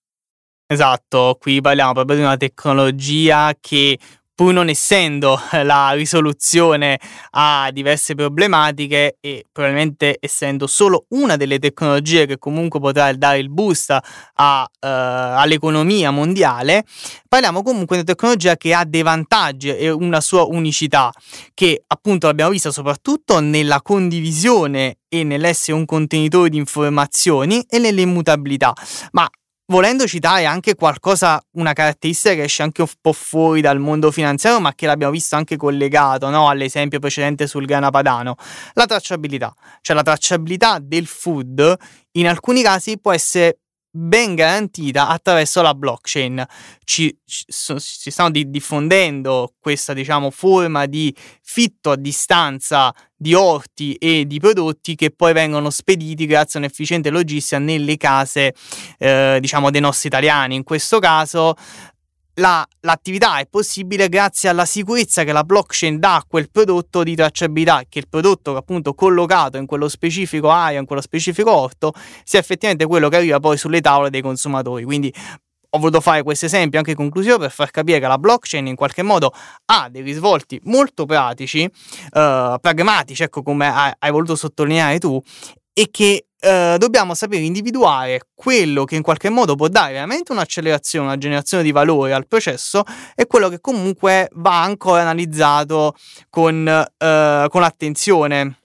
Esatto, 0.71 1.36
qui 1.38 1.60
parliamo 1.60 1.91
proprio 1.91 2.15
di 2.15 2.23
una 2.23 2.38
tecnologia 2.38 3.53
che 3.60 3.99
pur 4.34 4.53
non 4.53 4.69
essendo 4.69 5.38
la 5.63 5.91
risoluzione 5.91 6.97
a 7.31 7.69
diverse 7.73 8.15
problematiche 8.15 9.17
e 9.19 9.47
probabilmente 9.51 10.15
essendo 10.21 10.67
solo 10.67 11.07
una 11.10 11.36
delle 11.36 11.60
tecnologie 11.60 12.25
che 12.25 12.38
comunque 12.38 12.79
potrà 12.79 13.12
dare 13.12 13.39
il 13.39 13.49
boost 13.49 13.97
a, 14.36 14.62
uh, 14.62 14.77
all'economia 14.79 16.10
mondiale, 16.10 16.86
parliamo 17.27 17.63
comunque 17.63 17.97
di 17.97 18.03
una 18.03 18.13
tecnologia 18.13 18.55
che 18.55 18.73
ha 18.73 18.86
dei 18.86 19.01
vantaggi 19.01 19.75
e 19.75 19.89
una 19.89 20.21
sua 20.21 20.43
unicità, 20.43 21.12
che 21.53 21.84
appunto 21.86 22.27
l'abbiamo 22.27 22.51
vista 22.51 22.71
soprattutto 22.71 23.41
nella 23.41 23.81
condivisione 23.81 24.99
e 25.10 25.25
nell'essere 25.25 25.77
un 25.77 25.84
contenitore 25.84 26.47
di 26.47 26.55
informazioni 26.55 27.62
e 27.67 27.77
nell'immutabilità, 27.77 28.71
ma 29.12 29.29
volendo 29.71 30.05
citare 30.05 30.43
anche 30.43 30.75
qualcosa, 30.75 31.41
una 31.51 31.71
caratteristica 31.71 32.36
che 32.36 32.43
esce 32.43 32.62
anche 32.62 32.81
un 32.81 32.89
po' 32.99 33.13
fuori 33.13 33.62
dal 33.62 33.79
mondo 33.79 34.12
finanziario, 34.12 34.60
ma 34.60 34.75
che 34.75 34.86
l'abbiamo 34.86 35.13
visto 35.13 35.38
anche 35.38 35.55
collegato 35.55 36.29
no? 36.29 36.49
all'esempio 36.49 36.99
precedente 36.99 37.47
sul 37.47 37.65
grana 37.65 37.89
padano, 37.89 38.36
la 38.73 38.86
tracciabilità. 38.86 39.53
Cioè 39.79 39.95
la 39.95 40.03
tracciabilità 40.03 40.77
del 40.79 41.07
food 41.07 41.77
in 42.12 42.27
alcuni 42.27 42.62
casi 42.62 42.99
può 42.99 43.13
essere 43.13 43.61
ben 43.91 44.36
garantita 44.36 45.10
attraverso 45.10 45.62
la 45.62 45.75
blockchain. 45.75 46.45
Ci, 46.84 47.15
ci, 47.25 47.45
si 47.47 48.10
stanno 48.10 48.32
di, 48.32 48.49
diffondendo 48.49 49.54
questa 49.60 49.93
diciamo, 49.93 50.32
forma 50.32 50.86
di 50.86 51.13
fitto 51.41 51.91
a 51.91 51.97
distanza 51.97 52.93
di 53.15 53.34
orti 53.34 53.93
e 53.95 54.25
di 54.25 54.39
prodotti 54.39 54.95
che 54.95 55.12
poi 55.12 55.34
vengono 55.34 55.69
spediti 55.69 56.25
grazie 56.25 56.60
a 56.60 56.63
un'efficiente 56.63 57.12
logistica 57.12 57.60
nelle 57.60 57.95
case 57.97 58.56
eh, 58.97 59.38
diciamo 59.39 59.69
dei 59.69 59.82
nostri 59.82 60.08
italiani. 60.08 60.56
In 60.56 60.63
questo 60.63 60.99
caso 60.99 61.56
la, 62.36 62.65
l'attività 62.82 63.39
è 63.39 63.48
possibile 63.48 64.08
grazie 64.10 64.50
alla 64.50 64.65
sicurezza 64.65 65.24
che 65.24 65.32
la 65.32 65.44
blockchain 65.44 66.00
dà 66.00 66.15
a 66.15 66.26
quel 66.28 66.50
prodotto 66.50 67.04
di 67.04 67.15
tracciabilità, 67.15 67.84
che 67.89 68.00
il 68.00 68.08
prodotto 68.08 68.56
appunto 68.56 68.94
collocato 68.94 69.58
in 69.58 69.65
quello 69.65 69.88
specifico 69.88 70.50
area, 70.50 70.80
in 70.80 70.86
quello 70.86 71.02
specifico 71.02 71.52
orto, 71.52 71.94
sia 72.24 72.39
effettivamente 72.39 72.86
quello 72.86 73.10
che 73.10 73.17
arriva 73.17 73.39
poi 73.39 73.58
sulle 73.58 73.82
tavole 73.82 74.10
dei 74.10 74.22
consumatori. 74.22 74.84
Quindi 74.84 75.13
ho 75.74 75.80
voluto 75.80 76.02
fare 76.02 76.22
questo 76.24 76.46
esempio 76.48 76.80
anche 76.80 76.96
conclusivo 76.96 77.38
per 77.38 77.52
far 77.52 77.72
capire 77.72 78.00
che 78.00 78.08
la 78.08 78.17
blockchain 78.17 78.67
in 78.67 78.76
qualche 78.76 79.04
modo 79.04 79.34
ha 79.65 79.88
dei 79.89 80.02
risvolti 80.02 80.60
molto 80.65 81.06
pratici, 81.06 81.63
uh, 81.63 82.60
pragmatici, 82.60 83.24
ecco 83.24 83.41
come 83.41 83.74
hai, 83.74 83.91
hai 84.00 84.12
voluto 84.12 84.36
sottolineare 84.36 85.00
tu, 85.00 85.22
e 85.74 85.89
che 85.89 86.26
eh, 86.41 86.75
dobbiamo 86.80 87.13
sapere 87.13 87.43
individuare 87.43 88.30
quello 88.34 88.84
che 88.84 88.95
in 88.95 89.04
qualche 89.04 89.30
modo 89.30 89.56
può 89.56 89.67
dare 89.67 89.93
veramente 89.93 90.32
un'accelerazione, 90.32 91.06
una 91.06 91.17
generazione 91.17 91.62
di 91.62 91.71
valore 91.71 92.13
al 92.13 92.27
processo 92.27 92.84
e 93.15 93.27
quello 93.27 93.47
che 93.47 93.62
comunque 93.62 94.27
va 94.34 94.63
ancora 94.63 95.01
analizzato 95.01 95.95
con, 96.30 96.67
eh, 96.67 97.47
con 97.47 97.63
attenzione, 97.63 98.58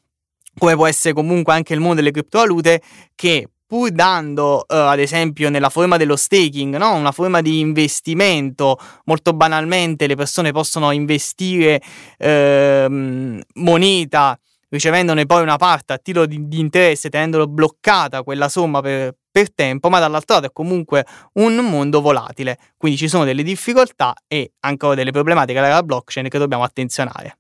come 0.59 0.75
può 0.75 0.87
essere 0.87 1.13
comunque 1.13 1.53
anche 1.53 1.75
il 1.75 1.81
mondo 1.81 1.97
delle 1.97 2.13
criptovalute 2.13 2.81
che 3.15 3.51
pur 3.67 3.91
dando, 3.91 4.59
uh, 4.59 4.65
ad 4.75 5.01
esempio, 5.01 5.51
nella 5.51 5.71
forma 5.71 5.97
dello 5.97 6.15
staking, 6.15 6.77
no? 6.77 6.95
una 6.95 7.11
forma 7.11 7.41
di 7.41 7.59
investimento, 7.59 8.79
molto 9.07 9.33
banalmente 9.33 10.07
le 10.07 10.15
persone 10.15 10.53
possono 10.53 10.93
investire 10.93 11.83
uh, 12.19 13.41
moneta 13.55 14.39
ricevendone 14.69 15.27
poi 15.27 15.43
una 15.43 15.57
parte 15.57 15.93
a 15.93 15.99
titolo 15.99 16.27
di, 16.27 16.49
di 16.49 16.59
interesse, 16.59 17.09
tenendolo 17.09 17.47
bloccata 17.47 18.23
quella 18.23 18.49
somma 18.49 18.81
per, 18.81 19.15
per 19.31 19.53
tempo, 19.53 19.89
ma 19.89 19.99
dall'altro 19.99 20.37
lato 20.37 20.47
è 20.47 20.53
comunque 20.53 21.05
un 21.35 21.57
mondo 21.57 22.01
volatile, 22.01 22.59
quindi 22.77 22.99
ci 22.99 23.09
sono 23.09 23.25
delle 23.25 23.43
difficoltà 23.43 24.15
e 24.27 24.53
ancora 24.61 24.95
delle 24.95 25.11
problematiche 25.11 25.61
della 25.61 25.83
blockchain 25.83 26.29
che 26.29 26.39
dobbiamo 26.39 26.63
attenzionare. 26.63 27.39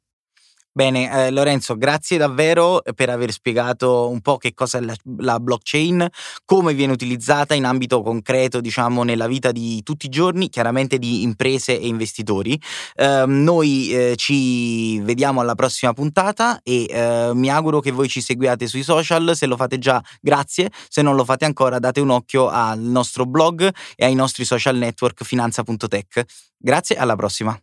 Bene, 0.76 1.10
eh, 1.10 1.30
Lorenzo, 1.30 1.74
grazie 1.78 2.18
davvero 2.18 2.82
per 2.94 3.08
aver 3.08 3.32
spiegato 3.32 4.10
un 4.10 4.20
po' 4.20 4.36
che 4.36 4.52
cosa 4.52 4.76
è 4.76 4.82
la, 4.82 4.94
la, 5.20 5.40
blockchain, 5.40 6.06
come 6.44 6.74
viene 6.74 6.92
utilizzata 6.92 7.54
in 7.54 7.64
ambito 7.64 8.02
concreto, 8.02 8.60
diciamo, 8.60 9.02
nella 9.02 9.26
vita 9.26 9.52
di 9.52 9.82
tutti 9.82 10.04
i 10.04 10.10
giorni, 10.10 10.50
chiaramente 10.50 10.98
di 10.98 11.22
imprese 11.22 11.80
e 11.80 11.86
investitori. 11.86 12.60
Eh, 12.94 13.24
noi 13.26 13.90
eh, 13.90 14.16
ci 14.16 15.00
vediamo 15.00 15.40
alla 15.40 15.54
prossima 15.54 15.94
puntata 15.94 16.60
e 16.62 16.84
eh, 16.90 17.30
mi 17.32 17.48
auguro 17.48 17.80
che 17.80 17.90
voi 17.90 18.10
ci 18.10 18.20
seguiate 18.20 18.66
sui 18.66 18.82
social. 18.82 19.34
Se 19.34 19.46
lo 19.46 19.56
fate 19.56 19.78
già, 19.78 19.98
grazie. 20.20 20.70
Se 20.90 21.00
non 21.00 21.16
lo 21.16 21.24
fate 21.24 21.46
ancora, 21.46 21.78
date 21.78 22.00
un 22.00 22.10
occhio 22.10 22.48
al 22.48 22.80
nostro 22.80 23.24
blog 23.24 23.66
e 23.94 24.04
ai 24.04 24.14
nostri 24.14 24.44
social 24.44 24.76
network 24.76 25.24
finanza.tech. 25.24 26.22
Grazie, 26.58 26.96
alla 26.96 27.16
prossima. 27.16 27.58